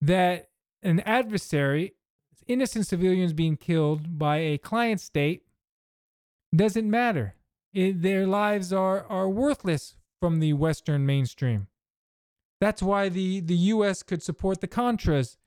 that 0.01 0.49
an 0.83 1.01
adversary, 1.01 1.93
innocent 2.47 2.87
civilians 2.87 3.33
being 3.33 3.57
killed 3.57 4.17
by 4.17 4.37
a 4.37 4.57
client 4.57 5.01
state, 5.01 5.43
doesn't 6.55 6.89
matter. 6.89 7.35
It, 7.73 8.01
their 8.01 8.25
lives 8.25 8.71
are, 8.71 9.05
are 9.07 9.29
worthless 9.29 9.95
from 10.19 10.39
the 10.39 10.53
Western 10.53 11.05
mainstream. 11.05 11.67
That's 12.59 12.81
why 12.81 13.09
the, 13.09 13.39
the 13.39 13.55
U.S. 13.55 14.03
could 14.03 14.23
support 14.23 14.61
the 14.61 14.67
Contras 14.67 15.37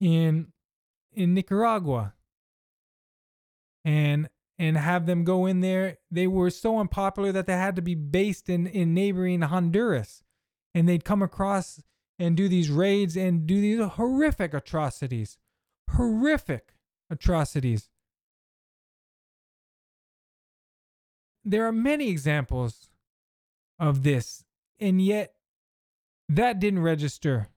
in 0.00 0.48
in 1.12 1.32
Nicaragua 1.32 2.14
and 3.84 4.28
and 4.58 4.76
have 4.76 5.06
them 5.06 5.24
go 5.24 5.46
in 5.46 5.60
there. 5.60 5.98
They 6.10 6.26
were 6.26 6.50
so 6.50 6.78
unpopular 6.78 7.32
that 7.32 7.46
they 7.46 7.54
had 7.54 7.76
to 7.76 7.82
be 7.82 7.94
based 7.94 8.48
in, 8.48 8.66
in 8.66 8.94
neighboring 8.94 9.42
Honduras. 9.42 10.22
And 10.74 10.88
they'd 10.88 11.04
come 11.04 11.22
across 11.22 11.80
and 12.18 12.36
do 12.36 12.48
these 12.48 12.70
raids 12.70 13.16
and 13.16 13.46
do 13.46 13.60
these 13.60 13.80
horrific 13.80 14.54
atrocities. 14.54 15.38
Horrific 15.90 16.74
atrocities. 17.10 17.88
There 21.44 21.66
are 21.66 21.72
many 21.72 22.08
examples 22.08 22.88
of 23.78 24.02
this, 24.02 24.44
and 24.80 25.02
yet 25.02 25.34
that 26.28 26.58
didn't 26.58 26.82
register 26.82 27.48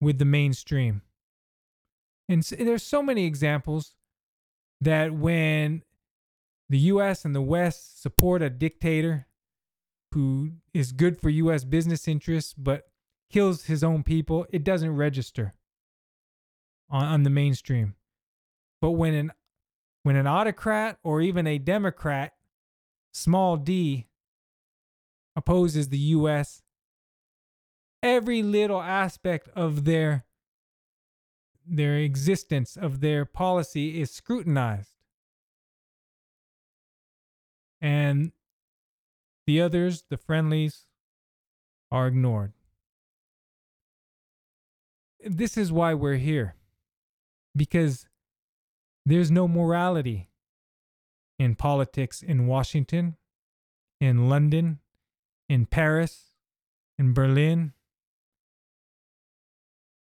with 0.00 0.18
the 0.18 0.24
mainstream. 0.24 1.02
And 2.28 2.42
there's 2.42 2.82
so 2.82 3.02
many 3.02 3.24
examples 3.24 3.94
that 4.80 5.14
when 5.14 5.82
the 6.68 6.78
US 6.78 7.24
and 7.24 7.34
the 7.34 7.42
West 7.42 8.02
support 8.02 8.42
a 8.42 8.50
dictator 8.50 9.26
who 10.12 10.52
is 10.74 10.92
good 10.92 11.20
for 11.20 11.30
US 11.30 11.64
business 11.64 12.06
interests 12.06 12.54
but 12.54 12.84
kills 13.30 13.64
his 13.64 13.82
own 13.82 14.02
people, 14.02 14.46
it 14.50 14.64
doesn't 14.64 14.94
register 14.94 15.54
on, 16.90 17.04
on 17.04 17.22
the 17.22 17.30
mainstream. 17.30 17.94
But 18.80 18.92
when 18.92 19.14
an 19.14 19.32
when 20.02 20.16
an 20.16 20.26
autocrat 20.26 20.98
or 21.02 21.20
even 21.20 21.46
a 21.46 21.58
democrat, 21.58 22.32
small 23.12 23.56
d, 23.56 24.06
opposes 25.36 25.88
the 25.88 25.98
US, 25.98 26.62
every 28.02 28.42
little 28.42 28.80
aspect 28.80 29.48
of 29.54 29.84
their 29.84 30.24
their 31.70 31.96
existence 31.98 32.76
of 32.76 33.00
their 33.00 33.26
policy 33.26 34.00
is 34.00 34.10
scrutinized 34.10 34.98
and 37.80 38.32
the 39.46 39.60
others, 39.60 40.04
the 40.10 40.16
friendlies, 40.16 40.84
are 41.90 42.06
ignored. 42.06 42.52
This 45.24 45.56
is 45.56 45.72
why 45.72 45.94
we're 45.94 46.16
here. 46.16 46.54
Because 47.56 48.06
there's 49.06 49.30
no 49.30 49.48
morality 49.48 50.28
in 51.38 51.54
politics 51.54 52.22
in 52.22 52.46
Washington, 52.46 53.16
in 54.00 54.28
London, 54.28 54.80
in 55.48 55.66
Paris, 55.66 56.34
in 56.98 57.14
Berlin. 57.14 57.72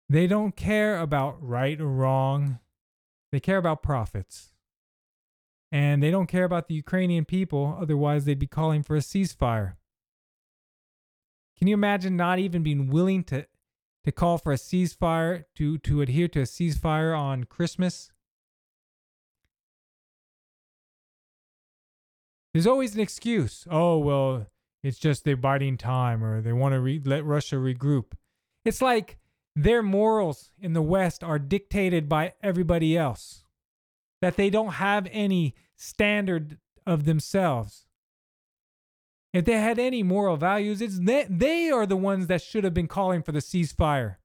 They 0.09 0.27
don't 0.27 0.55
care 0.55 0.99
about 0.99 1.37
right 1.41 1.79
or 1.79 1.87
wrong. 1.87 2.59
They 3.31 3.39
care 3.39 3.57
about 3.57 3.83
profits 3.83 4.53
and 5.71 6.01
they 6.01 6.11
don't 6.11 6.27
care 6.27 6.45
about 6.45 6.67
the 6.67 6.75
Ukrainian 6.75 7.25
people, 7.25 7.77
otherwise, 7.79 8.25
they'd 8.25 8.39
be 8.39 8.47
calling 8.47 8.83
for 8.83 8.95
a 8.95 8.99
ceasefire. 8.99 9.75
Can 11.57 11.67
you 11.67 11.73
imagine 11.73 12.15
not 12.15 12.39
even 12.39 12.63
being 12.63 12.87
willing 12.87 13.23
to, 13.25 13.45
to 14.05 14.11
call 14.11 14.37
for 14.37 14.53
a 14.53 14.57
ceasefire, 14.57 15.43
to, 15.55 15.77
to 15.79 16.01
adhere 16.01 16.27
to 16.29 16.41
a 16.41 16.43
ceasefire 16.43 17.17
on 17.17 17.43
Christmas? 17.45 18.11
There's 22.53 22.67
always 22.67 22.95
an 22.95 23.01
excuse. 23.01 23.67
Oh, 23.69 23.97
well, 23.97 24.47
it's 24.83 24.99
just 24.99 25.25
they're 25.25 25.35
biding 25.35 25.77
time 25.77 26.23
or 26.23 26.41
they 26.41 26.53
want 26.53 26.73
to 26.73 26.79
re- 26.79 27.01
let 27.03 27.25
Russia 27.25 27.55
regroup. 27.55 28.13
It's 28.63 28.81
like 28.81 29.17
their 29.57 29.81
morals 29.81 30.51
in 30.61 30.73
the 30.73 30.83
West 30.83 31.23
are 31.23 31.39
dictated 31.39 32.07
by 32.07 32.33
everybody 32.43 32.95
else 32.95 33.43
that 34.21 34.35
they 34.35 34.51
don't 34.51 34.73
have 34.73 35.07
any 35.11 35.55
standard 35.75 36.59
of 36.85 37.05
themselves. 37.05 37.87
If 39.33 39.45
they 39.45 39.53
had 39.53 39.79
any 39.79 40.03
moral 40.03 40.37
values, 40.37 40.79
it's 40.79 40.99
they, 40.99 41.25
they 41.27 41.71
are 41.71 41.87
the 41.87 41.97
ones 41.97 42.27
that 42.27 42.43
should 42.43 42.63
have 42.63 42.75
been 42.75 42.87
calling 42.87 43.23
for 43.23 43.31
the 43.31 43.39
ceasefire. 43.39 44.17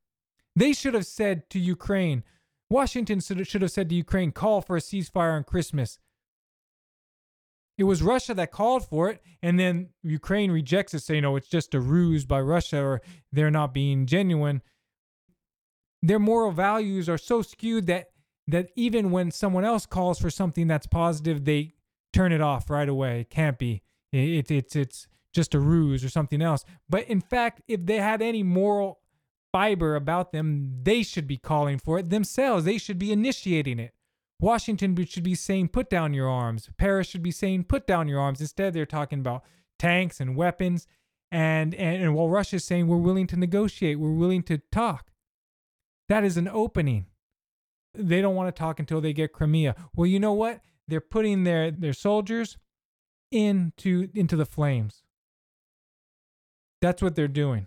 They 0.54 0.74
should 0.74 0.92
have 0.92 1.06
said 1.06 1.48
to 1.50 1.58
Ukraine, 1.58 2.24
Washington 2.68 3.20
should 3.20 3.62
have 3.62 3.70
said 3.70 3.88
to 3.88 3.94
Ukraine, 3.94 4.32
call 4.32 4.60
for 4.60 4.76
a 4.76 4.80
ceasefire 4.80 5.34
on 5.34 5.44
Christmas. 5.44 5.98
It 7.78 7.84
was 7.84 8.02
Russia 8.02 8.34
that 8.34 8.50
called 8.50 8.86
for 8.86 9.08
it, 9.08 9.22
and 9.42 9.58
then 9.58 9.88
Ukraine 10.02 10.50
rejects 10.50 10.92
it, 10.92 11.00
saying, 11.00 11.22
"No, 11.22 11.36
it's 11.36 11.48
just 11.48 11.74
a 11.74 11.80
ruse 11.80 12.26
by 12.26 12.40
Russia, 12.40 12.82
or 12.82 13.00
they're 13.32 13.50
not 13.50 13.72
being 13.72 14.04
genuine." 14.04 14.60
Their 16.02 16.18
moral 16.18 16.50
values 16.50 17.08
are 17.08 17.18
so 17.18 17.42
skewed 17.42 17.86
that 17.86 18.10
that 18.48 18.70
even 18.74 19.12
when 19.12 19.30
someone 19.30 19.64
else 19.64 19.86
calls 19.86 20.18
for 20.18 20.28
something 20.28 20.66
that's 20.66 20.86
positive, 20.86 21.44
they 21.44 21.74
turn 22.12 22.32
it 22.32 22.40
off 22.40 22.68
right 22.68 22.88
away. 22.88 23.20
It 23.20 23.30
can't 23.30 23.58
be. 23.58 23.82
It, 24.12 24.18
it, 24.18 24.50
it's 24.50 24.76
it's 24.76 25.06
just 25.32 25.54
a 25.54 25.60
ruse 25.60 26.04
or 26.04 26.08
something 26.08 26.42
else. 26.42 26.64
But 26.88 27.04
in 27.08 27.20
fact, 27.20 27.62
if 27.68 27.86
they 27.86 27.96
had 27.96 28.20
any 28.20 28.42
moral 28.42 29.00
fiber 29.52 29.94
about 29.94 30.32
them, 30.32 30.80
they 30.82 31.02
should 31.02 31.26
be 31.26 31.36
calling 31.36 31.78
for 31.78 31.98
it 31.98 32.10
themselves. 32.10 32.64
They 32.64 32.78
should 32.78 32.98
be 32.98 33.12
initiating 33.12 33.78
it. 33.78 33.94
Washington 34.40 34.96
should 35.06 35.22
be 35.22 35.36
saying, 35.36 35.68
put 35.68 35.88
down 35.88 36.14
your 36.14 36.28
arms. 36.28 36.68
Paris 36.76 37.06
should 37.06 37.22
be 37.22 37.30
saying, 37.30 37.64
put 37.64 37.86
down 37.86 38.08
your 38.08 38.18
arms. 38.18 38.40
Instead, 38.40 38.74
they're 38.74 38.84
talking 38.84 39.20
about 39.20 39.44
tanks 39.78 40.20
and 40.20 40.34
weapons. 40.34 40.88
And, 41.30 41.74
and, 41.76 42.02
and 42.02 42.14
while 42.14 42.28
Russia's 42.28 42.64
saying, 42.64 42.88
we're 42.88 42.96
willing 42.96 43.28
to 43.28 43.36
negotiate, 43.36 44.00
we're 44.00 44.10
willing 44.10 44.42
to 44.44 44.58
talk. 44.72 45.11
That 46.12 46.24
is 46.24 46.36
an 46.36 46.46
opening 46.46 47.06
they 47.94 48.20
don't 48.20 48.34
want 48.34 48.54
to 48.54 48.58
talk 48.58 48.78
until 48.78 49.00
they 49.00 49.14
get 49.14 49.32
Crimea. 49.32 49.74
Well, 49.96 50.06
you 50.06 50.20
know 50.20 50.34
what? 50.34 50.60
They're 50.86 51.00
putting 51.00 51.44
their 51.44 51.70
their 51.70 51.94
soldiers 51.94 52.58
into 53.30 54.10
into 54.14 54.36
the 54.36 54.44
flames. 54.44 55.04
That's 56.82 57.00
what 57.00 57.16
they're 57.16 57.28
doing. 57.28 57.66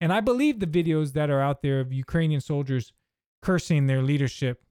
And 0.00 0.12
I 0.12 0.20
believe 0.20 0.58
the 0.58 0.66
videos 0.66 1.12
that 1.12 1.30
are 1.30 1.40
out 1.40 1.62
there 1.62 1.78
of 1.78 1.92
Ukrainian 1.92 2.40
soldiers 2.40 2.92
cursing 3.40 3.86
their 3.86 4.02
leadership. 4.02 4.64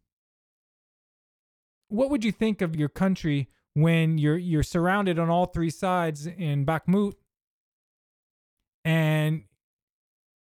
What 1.88 2.10
would 2.10 2.26
you 2.26 2.34
think 2.34 2.62
of 2.62 2.76
your 2.76 2.90
country 2.90 3.48
when 3.76 4.18
you're 4.18 4.38
you're 4.38 4.62
surrounded 4.62 5.18
on 5.18 5.30
all 5.30 5.46
three 5.46 5.70
sides 5.70 6.28
in 6.28 6.66
Bakhmut 6.66 7.14
and 8.84 9.46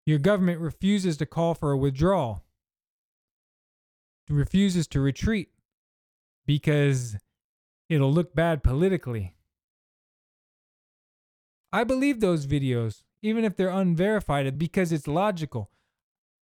your 0.06 0.18
government 0.18 0.60
refuses 0.60 1.16
to 1.18 1.26
call 1.26 1.54
for 1.54 1.72
a 1.72 1.76
withdrawal? 1.76 2.44
refuses 4.30 4.86
to 4.88 5.00
retreat 5.00 5.50
because 6.46 7.16
it'll 7.88 8.12
look 8.12 8.34
bad 8.34 8.62
politically. 8.62 9.34
I 11.72 11.84
believe 11.84 12.20
those 12.20 12.46
videos, 12.46 13.02
even 13.22 13.44
if 13.44 13.56
they're 13.56 13.68
unverified, 13.68 14.58
because 14.58 14.92
it's 14.92 15.06
logical. 15.06 15.70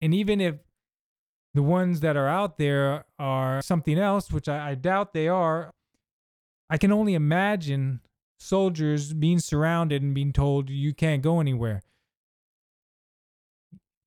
And 0.02 0.14
even 0.14 0.42
if 0.42 0.56
the 1.54 1.62
ones 1.62 2.00
that 2.00 2.18
are 2.18 2.28
out 2.28 2.58
there 2.58 3.06
are 3.20 3.62
something 3.62 4.00
else, 4.00 4.32
which 4.32 4.48
I, 4.48 4.72
I 4.72 4.76
doubt 4.76 5.14
they 5.14 5.28
are, 5.28 5.72
I 6.70 6.78
can 6.78 6.92
only 6.92 7.14
imagine 7.14 8.00
soldiers 8.40 9.14
being 9.14 9.40
surrounded 9.40 10.02
and 10.02 10.16
being 10.16 10.34
told 10.34 10.70
you 10.70 10.94
can't 10.94 11.22
go 11.22 11.40
anywhere. 11.40 11.82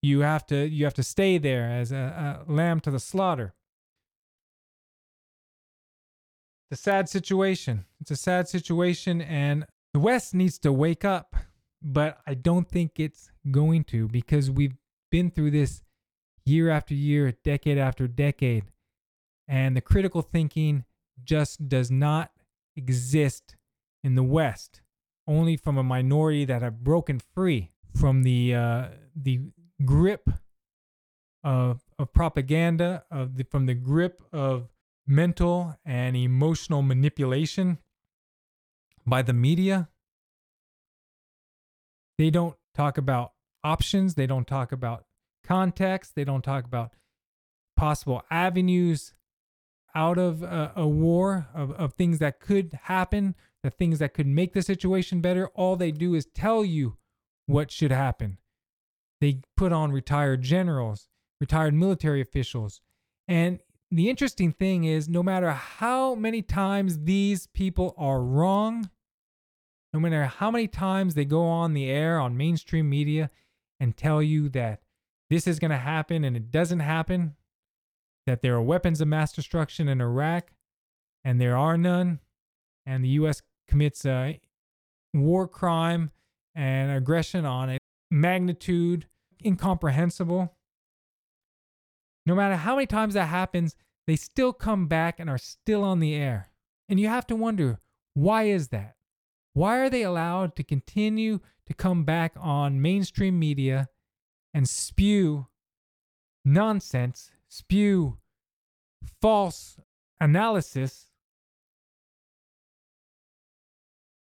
You 0.05 0.20
have 0.20 0.44
to 0.48 0.68
you 0.68 0.84
have 0.84 0.92
to 0.94 1.02
stay 1.02 1.38
there 1.38 1.70
as 1.70 1.90
a, 1.90 2.44
a 2.46 2.52
lamb 2.52 2.80
to 2.80 2.90
the 2.90 3.00
slaughter. 3.00 3.55
A 6.70 6.76
sad 6.76 7.09
situation. 7.09 7.86
It's 8.02 8.11
a 8.11 8.16
sad 8.16 8.46
situation, 8.46 9.22
and 9.22 9.64
the 9.94 10.00
West 10.00 10.34
needs 10.34 10.59
to 10.59 10.72
wake 10.72 11.07
up. 11.07 11.34
But 11.80 12.18
I 12.26 12.34
don't 12.34 12.68
think 12.68 13.00
it's 13.00 13.30
going 13.50 13.84
to 13.84 14.07
because 14.09 14.50
we've 14.50 14.76
been 15.11 15.30
through 15.30 15.52
this 15.52 15.82
year 16.44 16.68
after 16.68 16.92
year, 16.92 17.32
decade 17.42 17.78
after 17.78 18.07
decade. 18.07 18.64
And 19.48 19.74
the 19.74 19.80
critical 19.80 20.20
thinking 20.20 20.84
just 21.22 21.66
does 21.66 21.90
not 21.90 22.30
exist 22.76 23.57
in 24.02 24.16
the 24.16 24.22
West, 24.22 24.82
only 25.26 25.57
from 25.57 25.78
a 25.78 25.82
minority 25.82 26.44
that 26.44 26.61
have 26.61 26.84
broken 26.84 27.20
free 27.34 27.70
from 27.94 28.22
the 28.22 28.55
uh, 28.55 28.88
the 29.16 29.40
grip 29.85 30.29
of, 31.43 31.81
of 31.99 32.12
propaganda, 32.12 33.05
of 33.11 33.37
the, 33.37 33.45
from 33.45 33.66
the 33.66 33.75
grip 33.75 34.22
of 34.33 34.68
mental 35.07 35.77
and 35.85 36.16
emotional 36.16 36.83
manipulation 36.83 37.79
by 39.07 39.22
the 39.22 39.33
media. 39.33 39.89
They 42.18 42.31
don't 42.31 42.57
talk 42.75 42.97
about 42.97 43.33
options, 43.62 44.14
they 44.14 44.27
don't 44.27 44.47
talk 44.47 44.72
about 44.72 45.05
context, 45.45 46.14
they 46.14 46.25
don't 46.25 46.43
talk 46.43 46.64
about 46.64 46.93
possible 47.77 48.22
avenues 48.31 49.12
out 49.95 50.18
of 50.18 50.43
a, 50.43 50.72
a 50.77 50.87
war, 50.87 51.49
of, 51.55 51.70
of 51.72 51.95
things 51.95 52.18
that 52.18 52.41
could 52.41 52.79
happen, 52.85 53.35
the 53.62 53.70
things 53.70 53.99
that 53.99 54.14
could 54.14 54.27
make 54.27 54.53
the 54.53 54.62
situation 54.62 55.20
better. 55.20 55.49
All 55.49 55.77
they 55.77 55.93
do 55.93 56.14
is 56.14 56.27
tell 56.35 56.64
you 56.64 56.97
what 57.47 57.70
should 57.70 57.93
happen. 57.93 58.39
They 59.21 59.41
put 59.57 59.73
on 59.73 59.93
retired 59.93 60.43
generals, 60.43 61.09
retired 61.41 61.75
military 61.75 62.21
officials. 62.21 62.81
And 63.29 63.61
the 63.91 64.11
interesting 64.11 64.53
thing 64.53 64.85
is, 64.85 65.09
no 65.09 65.23
matter 65.23 65.51
how 65.53 66.15
many 66.15 66.43
times 66.43 67.05
these 67.05 67.47
people 67.47 67.95
are 67.97 68.21
wrong, 68.23 68.91
no 69.93 70.01
matter 70.01 70.25
how 70.25 70.51
many 70.51 70.67
times 70.67 71.15
they 71.15 71.25
go 71.25 71.45
on 71.45 71.75
the 71.75 71.89
air 71.89 72.19
on 72.19 72.37
mainstream 72.37 72.91
media 72.91 73.31
and 73.79 73.97
tell 73.97 74.23
you 74.23 74.49
that 74.51 74.81
this 75.31 75.47
is 75.47 75.59
going 75.59 75.71
to 75.71 75.77
happen 75.77 76.25
and 76.25 76.37
it 76.37 76.51
doesn't 76.51 76.81
happen, 76.81 77.37
that 78.27 78.43
there 78.43 78.55
are 78.55 78.62
weapons 78.62 79.01
of 79.01 79.09
mass 79.09 79.33
destruction 79.33 79.89
in 79.89 80.01
Iraq 80.01 80.53
and 81.25 81.41
there 81.41 81.57
are 81.57 81.79
none, 81.79 82.21
and 82.85 83.05
the 83.05 83.09
U.S. 83.11 83.43
commits 83.69 84.05
a 84.05 84.41
war 85.15 85.49
crime 85.49 86.11
and 86.55 86.91
aggression 86.91 87.45
on 87.45 87.71
magnitude 88.15 89.09
incomprehensible. 89.45 90.55
No 92.25 92.35
matter 92.35 92.55
how 92.57 92.77
many 92.77 92.87
times 92.87 93.15
that 93.15 93.27
happens, 93.27 93.75
they 94.07 94.17
still 94.17 94.53
come 94.53 94.87
back 94.87 95.19
and 95.19 95.29
are 95.29 95.39
still 95.39 95.83
on 95.83 95.99
the 95.99 96.15
air. 96.15 96.51
And 96.89 97.01
you 97.01 97.09
have 97.09 97.27
to 97.27 97.37
wonder 97.37 97.81
why 98.15 98.45
is 98.45 98.69
that? 98.69 98.95
Why 99.53 99.79
are 99.79 99.91
they 99.91 100.03
allowed 100.03 100.55
to 100.57 100.62
continue 100.62 101.41
to 101.67 101.75
come 101.75 102.05
back 102.05 102.35
on 102.39 102.81
mainstream 102.81 103.39
media 103.39 103.89
and 104.53 104.69
spew 104.69 105.49
nonsense, 106.45 107.31
spew 107.49 108.19
false 109.21 109.79
analysis, 110.21 111.07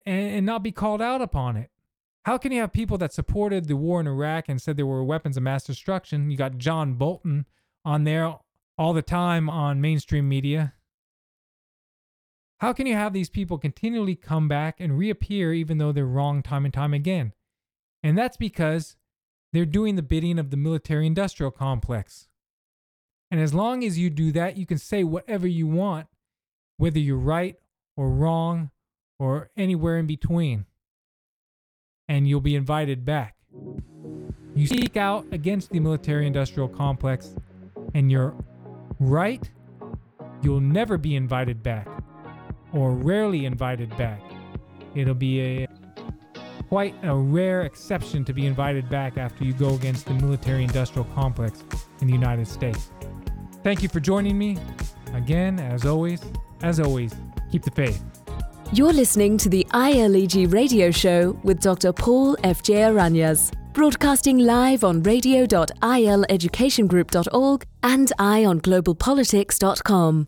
and, 0.06 0.36
and 0.38 0.46
not 0.46 0.64
be 0.64 0.72
called 0.72 1.02
out 1.02 1.22
upon 1.22 1.58
it? 1.58 1.72
How 2.26 2.40
can 2.40 2.52
you 2.52 2.60
have 2.62 2.74
people 2.74 2.98
that 2.98 3.14
supported 3.14 3.68
the 3.68 3.76
war 3.76 4.00
in 4.00 4.08
Iraq 4.08 4.50
and 4.50 4.60
said 4.60 4.78
there 4.78 4.86
were 4.88 5.04
weapons 5.04 5.38
of 5.38 5.44
mass 5.44 5.64
destruction? 5.64 6.32
You 6.32 6.38
got 6.38 6.58
John 6.58 6.96
Bolton 6.96 7.46
on 7.86 8.04
there 8.04 8.34
all 8.80 8.94
the 8.94 9.04
time 9.04 9.48
on 9.48 9.80
mainstream 9.80 10.28
media. 10.28 10.74
How 12.62 12.74
can 12.74 12.88
you 12.88 12.96
have 12.96 13.14
these 13.14 13.30
people 13.30 13.60
continually 13.60 14.16
come 14.16 14.48
back 14.48 14.80
and 14.80 14.98
reappear 14.98 15.54
even 15.54 15.78
though 15.78 15.92
they're 15.92 16.08
wrong 16.08 16.42
time 16.42 16.66
and 16.66 16.74
time 16.74 16.96
again? 16.96 17.34
And 18.02 18.18
that's 18.18 18.38
because 18.38 18.96
they're 19.54 19.64
doing 19.64 19.96
the 19.96 20.02
bidding 20.02 20.40
of 20.40 20.50
the 20.50 20.58
military 20.58 21.06
industrial 21.06 21.52
complex. 21.52 22.28
And 23.30 23.40
as 23.40 23.54
long 23.54 23.84
as 23.84 24.00
you 24.00 24.10
do 24.10 24.32
that, 24.32 24.58
you 24.58 24.66
can 24.66 24.80
say 24.80 25.04
whatever 25.04 25.46
you 25.46 25.68
want, 25.68 26.08
whether 26.78 26.98
you're 26.98 27.18
right 27.18 27.58
or 27.96 28.10
wrong 28.10 28.72
or 29.20 29.52
anywhere 29.56 30.00
in 30.00 30.08
between 30.08 30.66
and 32.08 32.28
you'll 32.28 32.42
be 32.42 32.56
invited 32.56 33.06
back. 33.06 33.36
You 34.56 34.68
speak 34.68 34.96
out 34.96 35.26
against 35.32 35.72
the 35.72 35.80
military 35.80 36.28
industrial 36.28 36.70
complex 36.70 37.36
and 37.94 38.12
you're 38.12 38.36
right, 39.00 39.50
you'll 40.42 40.62
never 40.62 40.98
be 40.98 41.16
invited 41.16 41.62
back 41.62 41.88
or 42.74 42.92
rarely 42.92 43.46
invited 43.46 43.96
back. 43.98 44.22
It'll 44.94 45.14
be 45.14 45.42
a 45.42 45.68
quite 46.70 46.96
a 47.04 47.16
rare 47.16 47.62
exception 47.62 48.26
to 48.26 48.34
be 48.34 48.46
invited 48.46 48.90
back 48.90 49.18
after 49.18 49.44
you 49.44 49.54
go 49.54 49.76
against 49.76 50.06
the 50.08 50.14
military 50.14 50.64
industrial 50.64 51.08
complex 51.14 51.64
in 52.02 52.08
the 52.08 52.14
United 52.14 52.48
States. 52.48 52.92
Thank 53.64 53.84
you 53.84 53.90
for 53.90 54.00
joining 54.00 54.38
me. 54.38 54.58
Again, 55.14 55.60
as 55.60 55.86
always, 55.86 56.22
as 56.62 56.80
always, 56.80 57.14
keep 57.52 57.64
the 57.64 57.72
faith. 57.72 58.04
You're 58.74 58.94
listening 58.94 59.38
to 59.38 59.48
the 59.48 59.66
ILEG 59.72 60.52
radio 60.52 60.92
show 60.92 61.40
with 61.44 61.62
Dr. 61.62 61.94
Paul 61.94 62.36
F.J. 62.44 62.74
Aranyas, 62.74 63.54
broadcasting 63.74 64.40
live 64.40 64.84
on 64.84 65.02
radio.ileducationgroup.org 65.04 67.66
and 67.84 68.12
eyeonglobalpolitics.com. 68.20 70.28